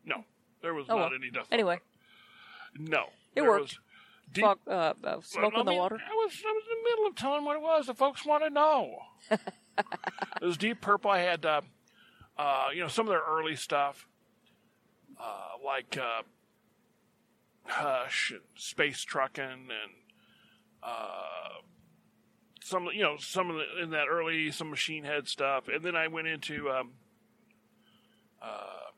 No. 0.06 0.24
There 0.62 0.74
was 0.74 0.86
Oh, 0.90 0.98
not 0.98 1.12
well. 1.12 1.20
any 1.20 1.30
Def 1.32 1.48
Anyway, 1.52 1.80
Leppard. 2.78 2.90
No. 2.90 3.06
It 3.36 3.42
worked. 3.42 3.62
was 3.62 3.80
Fog, 4.42 4.60
uh, 4.68 4.94
uh, 5.04 5.22
smoke 5.22 5.54
I 5.56 5.60
on 5.60 5.66
the 5.66 5.72
mean, 5.72 5.80
water. 5.80 5.96
I 5.96 6.14
was, 6.16 6.42
I 6.46 6.52
was 6.52 6.64
in 6.72 6.78
the 6.78 6.90
middle 6.90 7.08
of 7.08 7.16
telling 7.16 7.46
what 7.46 7.56
it 7.56 7.62
was. 7.62 7.88
The 7.88 7.94
folks 7.94 8.26
want 8.26 8.44
to 8.44 8.50
know. 8.50 9.00
it 9.32 9.46
was 10.42 10.58
Deep 10.58 10.82
Purple. 10.82 11.12
I 11.12 11.20
had, 11.20 11.46
uh, 11.46 11.62
uh, 12.38 12.68
you 12.74 12.82
know, 12.82 12.88
some 12.88 13.06
of 13.06 13.12
their 13.12 13.24
early 13.28 13.56
stuff, 13.56 14.08
uh, 15.22 15.64
like 15.64 15.98
uh, 15.98 16.24
Hush 17.66 18.32
and 18.32 18.42
Space 18.56 19.04
Truckin' 19.06 19.44
and 19.52 19.94
uh, 20.82 21.62
some, 22.62 22.90
you 22.94 23.04
know, 23.04 23.18
some 23.18 23.50
of 23.50 23.58
the, 23.58 23.84
in 23.84 23.92
that 23.92 24.08
early 24.10 24.52
some 24.52 24.70
Machine 24.70 25.04
Head 25.04 25.28
stuff, 25.28 25.68
and 25.68 25.84
then 25.84 25.96
I 25.96 26.08
went 26.08 26.28
into 26.28 26.70
um, 26.70 26.92
uh, 28.42 28.92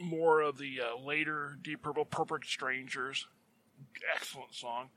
more 0.00 0.40
of 0.40 0.58
the 0.58 0.80
uh, 0.80 1.04
later 1.04 1.58
Deep 1.60 1.82
Purple, 1.82 2.04
Perfect 2.04 2.46
Strangers 2.46 3.26
excellent 4.14 4.54
song. 4.54 4.90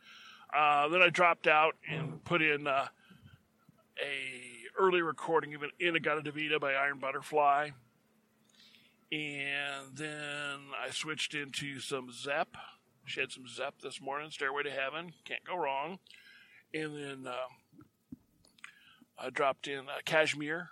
Uh, 0.55 0.87
then 0.89 1.01
I 1.01 1.09
dropped 1.09 1.47
out 1.47 1.75
and 1.89 2.23
put 2.23 2.41
in 2.41 2.67
uh, 2.67 2.87
a 4.01 4.79
early 4.79 5.01
recording 5.01 5.53
of 5.53 5.63
an 5.63 5.71
In-A-Gadda-Da-Vida 5.79 6.59
by 6.59 6.73
Iron 6.73 6.99
Butterfly, 6.99 7.69
and 9.11 9.95
then 9.95 10.59
I 10.81 10.89
switched 10.91 11.33
into 11.33 11.79
some 11.79 12.11
Zepp. 12.11 12.55
She 13.05 13.19
had 13.19 13.31
some 13.31 13.47
Zepp 13.47 13.81
this 13.81 14.01
morning. 14.01 14.31
Stairway 14.31 14.63
to 14.63 14.71
Heaven, 14.71 15.13
can't 15.25 15.43
go 15.43 15.57
wrong. 15.57 15.99
And 16.73 16.95
then 16.95 17.27
uh, 17.27 18.15
I 19.19 19.29
dropped 19.29 19.67
in 19.67 19.79
uh, 19.79 19.99
Kashmir 20.05 20.69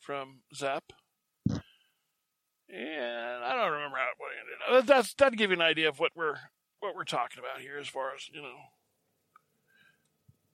from 0.00 0.40
Zepp. 0.54 0.92
And 1.48 3.44
I 3.44 3.54
don't 3.54 3.72
remember 3.72 3.98
how 3.98 4.08
it 4.08 4.72
ended. 4.72 4.86
That's 4.86 5.12
that'd 5.14 5.38
give 5.38 5.50
you 5.50 5.56
an 5.56 5.62
idea 5.62 5.90
of 5.90 5.98
what 5.98 6.12
we're 6.16 6.38
what 6.82 6.94
we're 6.94 7.04
talking 7.04 7.38
about 7.38 7.60
here 7.60 7.78
as 7.78 7.88
far 7.88 8.14
as, 8.14 8.28
you 8.32 8.42
know, 8.42 8.56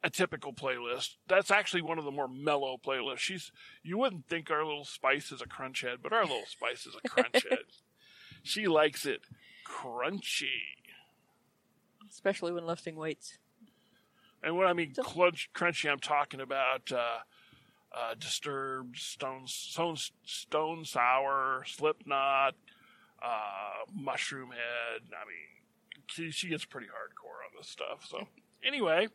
a 0.05 0.11
typical 0.11 0.53
playlist. 0.53 1.17
That's 1.27 1.51
actually 1.51 1.83
one 1.83 1.99
of 1.99 2.05
the 2.05 2.11
more 2.11 2.29
mellow 2.29 2.77
playlists. 2.85 3.19
She's 3.19 3.51
you 3.83 3.99
wouldn't 3.99 4.29
think 4.29 4.51
our 4.51 4.65
little 4.65 4.85
spice 4.85 5.33
is 5.33 5.41
a 5.43 5.47
crunch 5.47 5.81
head, 5.81 5.99
but 6.03 6.13
our 6.13 6.23
little 6.23 6.47
spice 6.47 6.87
is 6.87 6.95
a 7.03 7.09
crunch 7.09 7.45
head. 7.49 7.59
She 8.45 8.69
likes 8.69 9.05
it 9.05 9.23
crunchy. 9.67 10.47
especially 12.09 12.53
when 12.53 12.65
lifting 12.67 12.95
weights. 12.95 13.37
And 14.45 14.57
when 14.57 14.69
I 14.69 14.73
mean 14.73 14.95
So- 14.95 15.03
crunch, 15.03 15.51
crunchy, 15.53 15.91
I'm 15.91 15.99
talking 15.99 16.41
about 16.41 16.93
uh, 16.93 17.19
uh, 17.93 18.15
Disturbed, 18.19 18.97
Stone, 18.97 19.49
Stone, 19.49 19.97
Stone 20.25 20.85
Sour, 20.85 21.65
Slipknot, 21.67 22.55
uh, 23.21 23.91
Mushroomhead. 23.99 25.03
I 25.11 25.25
mean, 25.27 25.58
she, 26.09 26.31
she 26.31 26.49
gets 26.49 26.65
pretty 26.65 26.87
hardcore 26.89 27.45
on 27.47 27.57
this 27.57 27.69
stuff. 27.69 28.05
So, 28.09 28.27
anyway, 28.65 29.09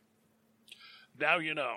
now 1.18 1.38
you 1.38 1.54
know. 1.54 1.76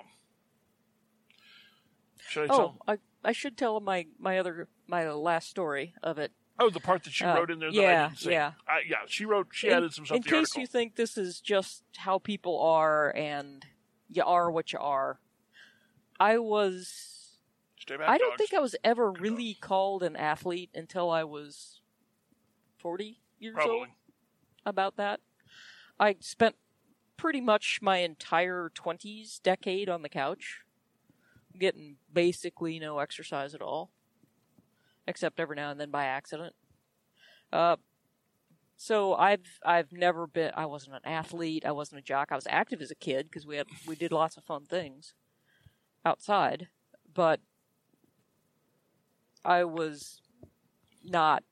Should 2.28 2.50
I 2.50 2.54
Oh, 2.54 2.56
tell? 2.56 2.76
I 2.86 2.98
I 3.24 3.32
should 3.32 3.56
tell 3.56 3.80
my 3.80 4.06
my 4.18 4.38
other 4.38 4.68
my 4.86 5.10
last 5.10 5.48
story 5.48 5.94
of 6.02 6.18
it. 6.18 6.32
Oh, 6.60 6.70
the 6.70 6.80
part 6.80 7.04
that 7.04 7.12
she 7.12 7.24
uh, 7.24 7.36
wrote 7.36 7.50
in 7.50 7.60
there 7.60 7.70
that 7.70 7.78
I 7.78 7.82
yeah, 7.82 8.08
didn't 8.08 8.18
see. 8.18 8.30
yeah. 8.32 8.52
I, 8.66 8.80
yeah, 8.88 8.96
she 9.06 9.24
wrote. 9.24 9.48
She 9.52 9.68
in, 9.68 9.74
added 9.74 9.92
some 9.92 10.04
stuff 10.04 10.16
in 10.16 10.22
case 10.24 10.32
article. 10.34 10.60
you 10.60 10.66
think 10.66 10.96
this 10.96 11.16
is 11.16 11.40
just 11.40 11.84
how 11.98 12.18
people 12.18 12.60
are 12.60 13.14
and 13.14 13.64
you 14.10 14.24
are 14.24 14.50
what 14.50 14.72
you 14.72 14.78
are. 14.80 15.20
I 16.18 16.38
was 16.38 17.38
Stay 17.78 17.96
back, 17.96 18.08
I 18.08 18.18
don't 18.18 18.30
dogs. 18.30 18.38
think 18.38 18.54
I 18.54 18.60
was 18.60 18.74
ever 18.82 19.12
really 19.12 19.54
called 19.60 20.02
an 20.02 20.16
athlete 20.16 20.70
until 20.74 21.10
I 21.10 21.22
was 21.22 21.80
40 22.78 23.20
years 23.38 23.54
old 23.56 23.64
Probably. 23.64 23.88
About 24.64 24.96
that. 24.96 25.20
I 25.98 26.16
spent 26.20 26.56
pretty 27.16 27.40
much 27.40 27.80
my 27.82 27.98
entire 27.98 28.70
20s 28.74 29.40
decade 29.42 29.88
on 29.88 30.02
the 30.02 30.08
couch, 30.08 30.60
getting 31.58 31.96
basically 32.12 32.78
no 32.78 32.98
exercise 32.98 33.54
at 33.54 33.62
all, 33.62 33.90
except 35.06 35.40
every 35.40 35.56
now 35.56 35.70
and 35.70 35.80
then 35.80 35.90
by 35.90 36.04
accident. 36.04 36.54
Uh, 37.52 37.76
so 38.76 39.14
I've 39.14 39.58
I've 39.64 39.92
never 39.92 40.26
been. 40.26 40.52
I 40.56 40.66
wasn't 40.66 40.96
an 40.96 41.02
athlete. 41.04 41.64
I 41.66 41.72
wasn't 41.72 41.98
a 41.98 42.02
jock. 42.02 42.28
I 42.30 42.36
was 42.36 42.46
active 42.48 42.80
as 42.80 42.92
a 42.92 42.94
kid 42.94 43.26
because 43.28 43.46
we 43.46 43.56
had 43.56 43.66
we 43.86 43.96
did 43.96 44.12
lots 44.12 44.36
of 44.36 44.44
fun 44.44 44.66
things 44.66 45.14
outside, 46.04 46.68
but 47.12 47.40
I 49.44 49.64
was 49.64 50.20
not 51.02 51.42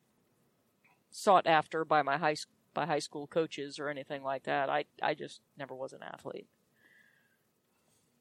sought 1.11 1.47
after 1.47 1.85
by 1.85 2.03
my 2.03 2.17
high 2.19 2.33
s- 2.33 2.47
by 2.77 2.87
high 2.87 3.01
school 3.01 3.27
coaches 3.27 3.81
or 3.81 3.89
anything 3.89 4.23
like 4.23 4.45
that. 4.45 4.69
I 4.69 4.85
I 5.03 5.15
just 5.15 5.41
never 5.59 5.75
was 5.75 5.93
an 5.93 6.03
athlete. 6.03 6.47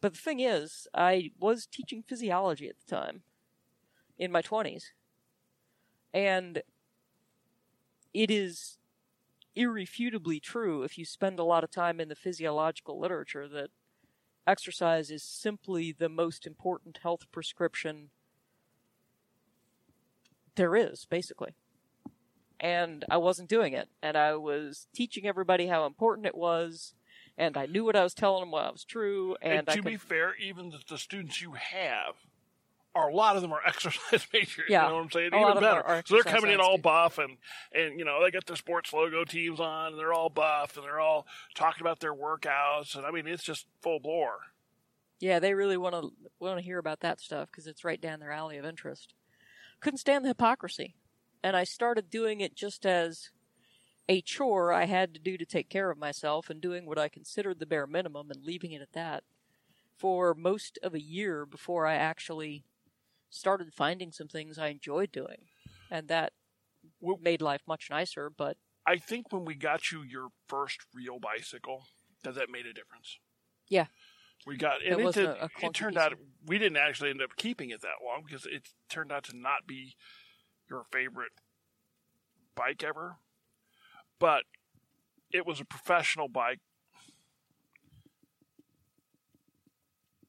But 0.02 0.14
the 0.14 0.20
thing 0.20 0.40
is, 0.40 0.88
I 0.94 1.32
was 1.40 1.66
teaching 1.66 2.02
physiology 2.02 2.70
at 2.70 2.76
the 2.80 2.96
time 2.96 3.22
in 4.18 4.32
my 4.32 4.42
20s. 4.42 4.86
And 6.14 6.62
it 8.14 8.32
is 8.32 8.78
irrefutably 9.56 10.40
true 10.40 10.84
if 10.84 10.98
you 10.98 11.06
spend 11.06 11.40
a 11.40 11.44
lot 11.44 11.64
of 11.64 11.72
time 11.72 12.00
in 12.00 12.08
the 12.08 12.16
physiological 12.16 13.00
literature 13.00 13.48
that 13.50 13.70
exercise 14.48 15.10
is 15.10 15.24
simply 15.24 15.92
the 15.92 16.10
most 16.10 16.46
important 16.46 17.00
health 17.02 17.26
prescription 17.32 18.10
there 20.56 20.76
is, 20.76 21.06
basically. 21.06 21.56
And 22.60 23.04
I 23.10 23.18
wasn't 23.18 23.50
doing 23.50 23.74
it. 23.74 23.90
And 24.02 24.18
I 24.18 24.36
was 24.36 24.88
teaching 24.96 25.28
everybody 25.28 25.68
how 25.68 25.86
important 25.86 26.28
it 26.28 26.36
was. 26.36 26.94
And 27.38 27.58
I 27.58 27.66
knew 27.66 27.84
what 27.84 27.98
I 27.98 28.04
was 28.04 28.14
telling 28.14 28.42
them 28.42 28.52
was 28.52 28.86
true. 28.86 29.36
And, 29.42 29.54
And, 29.60 29.70
I 29.70 29.74
to 29.74 29.82
could, 29.82 29.92
be 29.92 29.98
fair, 29.98 30.36
even 30.42 30.70
the, 30.70 30.80
the 30.88 30.98
students 30.98 31.42
you 31.42 31.54
have 31.54 32.16
are 32.96 33.10
a 33.10 33.14
lot 33.14 33.36
of 33.36 33.42
them 33.42 33.52
are 33.52 33.60
exercise 33.68 34.26
majors. 34.34 34.66
Yeah. 34.70 34.84
You 34.84 34.90
know 34.90 34.96
what 34.96 35.04
I'm 35.04 35.12
saying? 35.12 35.34
A 35.34 35.38
Even 35.42 35.62
better. 35.62 36.04
so 36.06 36.16
they're 36.16 36.24
coming 36.24 36.52
in 36.52 36.62
all 36.62 36.78
buff 36.78 37.18
and 37.18 37.38
and 37.74 38.00
you 38.00 38.06
know 38.06 38.24
they 38.24 38.32
got 38.32 38.46
their 38.46 38.56
sports 38.56 38.94
logo 38.94 39.26
teams 39.26 39.60
on 39.60 39.88
and 39.92 40.00
they're 40.00 40.14
all 40.14 40.30
buff 40.30 40.78
and 40.78 40.86
they're 40.86 41.00
all 41.02 41.28
talking 41.56 41.82
about 41.82 42.00
their 42.00 42.14
workouts 42.14 42.96
and 42.96 43.06
I 43.06 43.12
mean 43.12 43.28
it's 43.28 43.44
just 43.44 43.66
full 43.82 44.00
bore. 44.00 44.38
Yeah, 45.20 45.40
they 45.40 45.54
really 45.54 45.76
want 45.78 45.94
to 45.96 46.12
want 46.40 46.58
to 46.58 46.64
hear 46.64 46.78
about 46.78 47.02
that 47.02 47.20
stuff 47.20 47.50
because 47.52 47.68
it's 47.68 47.84
right 47.84 48.00
down 48.00 48.22
their 48.22 48.32
alley 48.32 48.58
of 48.58 48.66
interest. 48.66 49.14
Couldn't 49.82 49.98
stand 50.00 50.24
the 50.24 50.30
hypocrisy, 50.30 50.96
and 51.46 51.56
I 51.56 51.64
started 51.64 52.10
doing 52.10 52.42
it 52.42 52.56
just 52.56 52.88
as 52.88 53.30
a 54.10 54.20
chore 54.20 54.74
I 54.74 54.86
had 54.86 55.14
to 55.14 55.20
do 55.20 55.38
to 55.38 55.46
take 55.46 55.70
care 55.70 55.92
of 55.92 55.98
myself 56.00 56.50
and 56.50 56.60
doing 56.60 56.88
what 56.88 56.98
I 56.98 57.08
considered 57.08 57.60
the 57.60 57.68
bare 57.68 57.86
minimum 57.86 58.32
and 58.32 58.44
leaving 58.44 58.72
it 58.72 58.82
at 58.82 58.94
that 58.94 59.24
for 59.96 60.34
most 60.34 60.80
of 60.82 60.96
a 60.96 61.02
year 61.02 61.46
before 61.46 61.86
I 61.86 61.96
actually 61.98 62.64
started 63.30 63.76
finding 63.76 64.12
some 64.12 64.28
things 64.28 64.58
I 64.58 64.70
enjoyed 64.70 65.12
doing. 65.12 65.46
And 65.92 66.08
that 66.08 66.34
Well- 67.00 67.18
made 67.22 67.44
life 67.44 67.62
much 67.68 67.92
nicer, 67.92 68.32
but 68.32 68.58
I 68.88 68.98
think 68.98 69.32
when 69.32 69.46
we 69.46 69.54
got 69.54 69.92
you 69.92 70.02
your 70.02 70.30
first 70.48 70.80
real 70.96 71.20
bicycle, 71.20 71.86
that 72.24 72.34
that 72.34 72.50
made 72.50 72.66
a 72.66 72.74
difference. 72.74 73.20
Yeah. 73.68 73.86
We 74.48 74.58
got 74.58 74.82
It 74.82 74.94
and 74.94 75.02
it, 75.02 75.04
wasn't 75.04 75.28
did, 75.34 75.42
a- 75.42 75.46
a 75.46 75.50
clunky 75.50 75.64
it 75.70 75.74
turned 75.76 75.96
piece 75.96 76.04
out 76.04 76.14
we 76.44 76.58
didn't 76.58 76.78
actually 76.78 77.12
end 77.12 77.22
up 77.22 77.36
keeping 77.36 77.70
it 77.70 77.82
that 77.82 78.04
long 78.04 78.24
because 78.26 78.48
it 78.48 78.70
turned 78.90 79.12
out 79.12 79.26
to 79.26 79.38
not 79.38 79.68
be 79.68 79.96
your 80.70 80.86
favorite 80.92 81.32
bike 82.56 82.84
ever. 82.84 83.18
But 84.20 84.44
it 85.32 85.46
was 85.46 85.60
a 85.60 85.66
professional 85.66 86.28
bike 86.28 86.60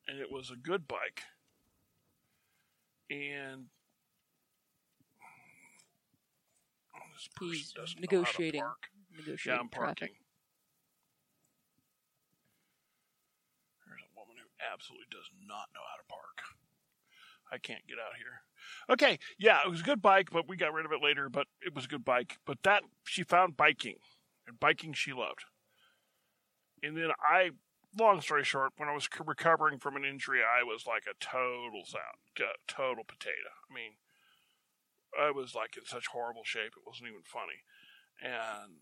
and 0.09 0.18
it 0.18 0.31
was 0.31 0.51
a 0.51 0.57
good 0.57 0.87
bike. 0.88 1.22
And 3.11 3.66
He's 7.40 7.72
doesn't 7.72 8.01
know 8.01 8.22
how 8.22 8.31
to 8.33 8.42
negotiating. 8.42 8.61
Yeah, 8.61 9.18
negotiating 9.18 9.61
I'm 9.61 9.68
traffic. 9.68 9.99
parking. 9.99 10.16
There's 13.87 14.05
a 14.05 14.12
woman 14.18 14.37
who 14.37 14.49
absolutely 14.61 15.09
does 15.11 15.31
not 15.46 15.72
know 15.72 15.85
how 15.87 15.96
to 15.96 16.07
park. 16.09 16.44
I 17.53 17.59
can't 17.59 17.87
get 17.87 17.96
out 17.99 18.16
here. 18.18 18.42
Okay, 18.90 19.18
yeah, 19.38 19.61
it 19.64 19.70
was 19.70 19.81
a 19.81 19.85
good 19.85 20.02
bike, 20.02 20.31
but 20.33 20.48
we 20.48 20.57
got 20.57 20.72
rid 20.72 20.87
of 20.87 20.92
it 20.92 21.02
later. 21.02 21.29
But 21.29 21.46
it 21.61 21.74
was 21.74 21.85
a 21.85 21.88
good 21.88 22.05
bike. 22.05 22.38
But 22.44 22.62
that 22.62 22.83
she 23.05 23.22
found 23.22 23.57
biking, 23.57 23.96
and 24.46 24.59
biking 24.61 24.92
she 24.92 25.12
loved. 25.12 25.44
And 26.83 26.96
then 26.96 27.11
I, 27.20 27.50
long 27.98 28.20
story 28.20 28.44
short, 28.44 28.72
when 28.76 28.88
I 28.88 28.94
was 28.94 29.09
recovering 29.24 29.79
from 29.79 29.96
an 29.96 30.05
injury, 30.05 30.40
I 30.40 30.62
was 30.62 30.87
like 30.87 31.05
a 31.11 31.14
total 31.18 31.85
sound, 31.85 32.48
total 32.68 33.05
potato. 33.05 33.50
I 33.70 33.74
mean, 33.74 33.92
I 35.18 35.31
was 35.31 35.55
like 35.55 35.76
in 35.76 35.85
such 35.85 36.09
horrible 36.09 36.44
shape; 36.44 36.72
it 36.76 36.87
wasn't 36.87 37.09
even 37.09 37.22
funny. 37.24 37.64
And 38.22 38.81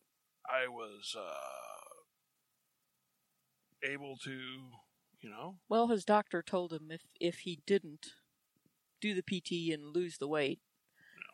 I 0.49 0.69
was 0.69 1.17
uh, 1.19 1.95
able 3.83 4.17
to, 4.25 4.31
you 5.21 5.31
know, 5.31 5.59
Well, 5.69 5.89
his 5.89 6.05
doctor 6.05 6.43
told 6.43 6.73
him 6.73 6.91
if 6.91 7.03
if 7.21 7.39
he 7.41 7.61
didn't 7.67 8.09
do 9.05 9.15
the 9.15 9.23
PT 9.23 9.73
and 9.73 9.95
lose 9.95 10.17
the 10.19 10.29
weight, 10.29 10.61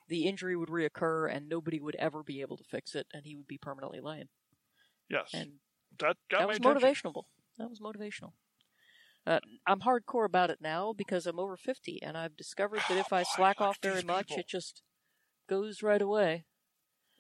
the 0.08 0.24
injury 0.26 0.56
would 0.56 0.68
reoccur 0.70 1.32
and 1.32 1.48
nobody 1.48 1.78
would 1.80 1.94
ever 1.96 2.22
be 2.22 2.40
able 2.40 2.56
to 2.56 2.64
fix 2.64 2.94
it, 2.96 3.06
and 3.12 3.24
he 3.24 3.36
would 3.36 3.46
be 3.46 3.58
permanently 3.58 4.00
lame. 4.00 4.28
yes, 5.08 5.30
And 5.32 5.52
that 5.98 6.16
that 6.30 6.48
was 6.48 6.56
attention. 6.56 6.80
motivational. 7.12 7.22
That 7.58 7.68
was 7.70 7.78
motivational. 7.80 8.32
Uh, 9.26 9.38
I'm 9.66 9.80
hardcore 9.80 10.24
about 10.24 10.50
it 10.50 10.58
now 10.60 10.92
because 10.96 11.26
I'm 11.26 11.38
over 11.38 11.56
50, 11.56 12.02
and 12.02 12.16
I've 12.16 12.36
discovered 12.36 12.80
that 12.88 12.98
if 12.98 13.12
I 13.20 13.22
slack 13.22 13.60
off 13.60 13.78
very 13.82 14.02
much, 14.02 14.28
people. 14.28 14.40
it 14.40 14.48
just 14.48 14.82
goes 15.48 15.82
right 15.82 16.00
away, 16.02 16.46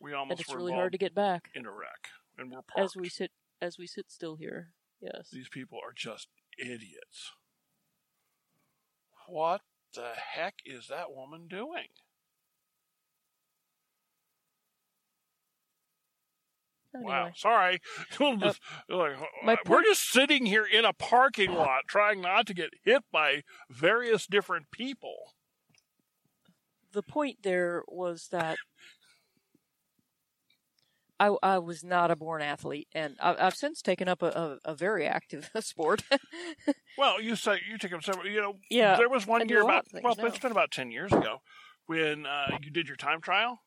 We 0.00 0.10
and 0.12 0.18
almost 0.20 0.40
it's 0.40 0.50
were 0.50 0.56
really 0.56 0.72
hard 0.72 0.92
to 0.92 0.98
get 0.98 1.14
back 1.14 1.50
in 1.54 1.66
Iraq, 1.66 2.08
and 2.38 2.50
we're 2.50 2.62
parked. 2.62 2.78
as 2.80 2.96
we 2.96 3.08
sit 3.08 3.30
as 3.62 3.76
we 3.78 3.86
sit 3.86 4.10
still 4.10 4.36
here. 4.36 4.72
Yes. 5.00 5.28
These 5.30 5.48
people 5.48 5.78
are 5.78 5.92
just 5.94 6.28
idiots. 6.58 7.30
What 9.28 9.60
the 9.94 10.12
heck 10.14 10.54
is 10.64 10.88
that 10.88 11.10
woman 11.12 11.46
doing? 11.48 11.88
Anyway, 16.94 17.10
Wow, 17.10 17.32
sorry. 17.36 17.80
Like, 18.88 19.16
Uh, 19.46 19.56
we're 19.66 19.84
just 19.84 20.10
sitting 20.10 20.46
here 20.46 20.64
in 20.64 20.84
a 20.84 20.92
parking 20.92 21.52
lot 21.54 21.82
trying 21.86 22.20
not 22.20 22.46
to 22.48 22.54
get 22.54 22.70
hit 22.84 23.04
by 23.12 23.42
various 23.68 24.26
different 24.26 24.70
people. 24.70 25.34
the 26.92 27.02
point 27.04 27.38
there 27.44 27.84
was 27.86 28.28
that 28.32 28.58
I, 31.20 31.36
I 31.42 31.58
was 31.58 31.84
not 31.84 32.10
a 32.10 32.16
born 32.16 32.40
athlete, 32.42 32.88
and 32.94 33.16
I, 33.20 33.36
I've 33.38 33.54
since 33.54 33.82
taken 33.82 34.08
up 34.08 34.22
a, 34.22 34.58
a, 34.64 34.70
a 34.72 34.74
very 34.74 35.06
active 35.06 35.50
sport. 35.60 36.02
Well, 36.98 37.20
you 37.20 37.36
say 37.36 37.60
you 37.70 37.76
took 37.78 37.92
up 37.92 38.02
several. 38.02 38.26
You 38.26 38.40
know, 38.40 38.54
Yeah, 38.70 38.96
there 38.96 39.08
was 39.08 39.26
one 39.26 39.42
I 39.42 39.44
year 39.44 39.62
about 39.62 39.86
things 39.88 40.02
well, 40.02 40.14
now. 40.16 40.24
it's 40.24 40.38
been 40.38 40.50
about 40.50 40.70
ten 40.70 40.90
years 40.90 41.12
ago 41.12 41.42
when 41.86 42.24
uh, 42.26 42.58
you 42.62 42.70
did 42.70 42.88
your 42.88 42.96
time 42.96 43.20
trial. 43.20 43.60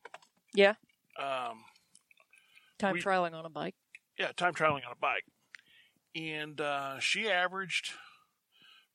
yeah, 0.54 0.74
Um, 1.20 1.64
time 2.80 2.94
We- 2.94 3.02
trialing 3.02 3.34
on 3.34 3.46
a 3.46 3.50
bike. 3.50 3.76
yeah, 4.18 4.32
time 4.36 4.54
trialing 4.54 4.86
on 4.86 4.92
a 4.92 5.00
bike, 5.00 5.26
and 6.16 6.60
uh, 6.60 7.00
she 7.00 7.30
averaged 7.30 7.92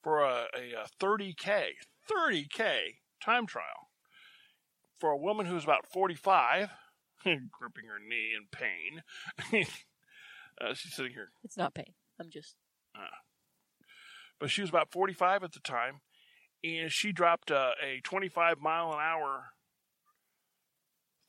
for 0.03 0.21
a, 0.23 0.47
a, 0.57 0.73
a 0.85 0.87
30k, 1.01 1.71
30k 2.11 2.97
time 3.23 3.47
trial 3.47 3.91
for 5.01 5.11
a 5.11 5.17
woman 5.17 5.47
who's 5.47 5.65
about 5.65 5.87
45, 5.93 6.71
gripping 7.51 7.87
her 7.87 7.99
knee 7.99 8.33
in 8.37 8.47
pain. 8.51 9.65
uh, 10.61 10.75
she's 10.75 10.95
sitting 10.95 11.13
here, 11.13 11.31
It's 11.45 11.57
not 11.57 11.75
pain. 11.75 11.95
I'm 12.21 12.31
just 12.31 12.57
but 14.39 14.51
she 14.51 14.61
was 14.61 14.71
about 14.71 14.93
45 14.93 15.43
at 15.43 15.53
the 15.53 15.61
time, 15.61 16.01
and 16.63 16.91
she 16.91 17.13
dropped 17.13 17.51
a, 17.51 17.73
a 17.83 18.01
25 18.03 18.61
mile 18.61 18.93
an 18.93 18.99
hour 19.01 19.47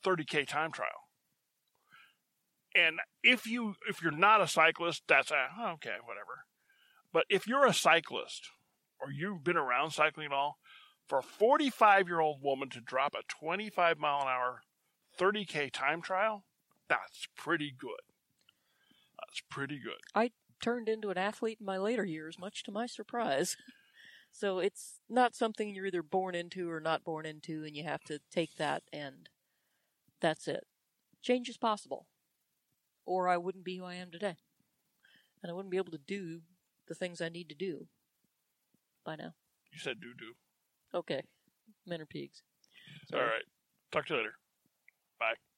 30k 0.04 0.46
time 0.46 0.72
trial. 0.72 1.08
And 2.74 2.98
if 3.22 3.46
you 3.46 3.74
if 3.88 4.00
you're 4.00 4.12
not 4.12 4.40
a 4.40 4.46
cyclist, 4.46 5.02
that's 5.08 5.32
uh, 5.32 5.72
okay, 5.74 5.96
whatever. 6.04 6.44
But 7.12 7.24
if 7.28 7.48
you're 7.48 7.66
a 7.66 7.74
cyclist 7.74 8.48
or 9.00 9.10
you've 9.10 9.42
been 9.42 9.56
around 9.56 9.90
cycling 9.90 10.26
at 10.26 10.32
all, 10.32 10.58
for 11.08 11.18
a 11.18 11.22
45 11.22 12.06
year 12.06 12.20
old 12.20 12.42
woman 12.42 12.68
to 12.70 12.80
drop 12.80 13.14
a 13.14 13.24
25 13.26 13.98
mile 13.98 14.22
an 14.22 14.28
hour 14.28 14.62
30k 15.20 15.70
time 15.72 16.00
trial, 16.00 16.44
that's 16.88 17.28
pretty 17.36 17.74
good. 17.76 17.90
That's 19.18 19.42
pretty 19.50 19.78
good. 19.78 20.00
I 20.14 20.30
turned 20.62 20.88
into 20.88 21.10
an 21.10 21.18
athlete 21.18 21.58
in 21.60 21.66
my 21.66 21.76
later 21.76 22.04
years, 22.04 22.38
much 22.38 22.62
to 22.64 22.72
my 22.72 22.86
surprise. 22.86 23.56
So 24.32 24.60
it's 24.60 25.00
not 25.08 25.34
something 25.34 25.74
you're 25.74 25.86
either 25.86 26.02
born 26.02 26.34
into 26.34 26.70
or 26.70 26.80
not 26.80 27.04
born 27.04 27.26
into, 27.26 27.64
and 27.64 27.76
you 27.76 27.82
have 27.84 28.04
to 28.04 28.20
take 28.30 28.54
that, 28.58 28.84
and 28.92 29.28
that's 30.20 30.46
it. 30.46 30.66
Change 31.22 31.48
is 31.48 31.56
possible. 31.56 32.06
Or 33.04 33.28
I 33.28 33.36
wouldn't 33.36 33.64
be 33.64 33.78
who 33.78 33.84
I 33.84 33.94
am 33.94 34.10
today. 34.10 34.36
And 35.42 35.50
I 35.50 35.52
wouldn't 35.54 35.72
be 35.72 35.78
able 35.78 35.90
to 35.92 35.98
do 35.98 36.42
the 36.86 36.94
things 36.94 37.20
I 37.20 37.28
need 37.28 37.48
to 37.48 37.54
do 37.54 37.88
by 39.04 39.16
now. 39.16 39.34
You 39.72 39.78
said 39.78 40.00
do 40.00 40.14
do. 40.16 40.34
Okay. 40.96 41.22
Men 41.86 42.00
are 42.00 42.06
pigs. 42.06 42.42
All 43.12 43.20
right. 43.20 43.44
Talk 43.90 44.06
to 44.06 44.14
you 44.14 44.18
later. 44.20 44.34
Bye. 45.20 45.49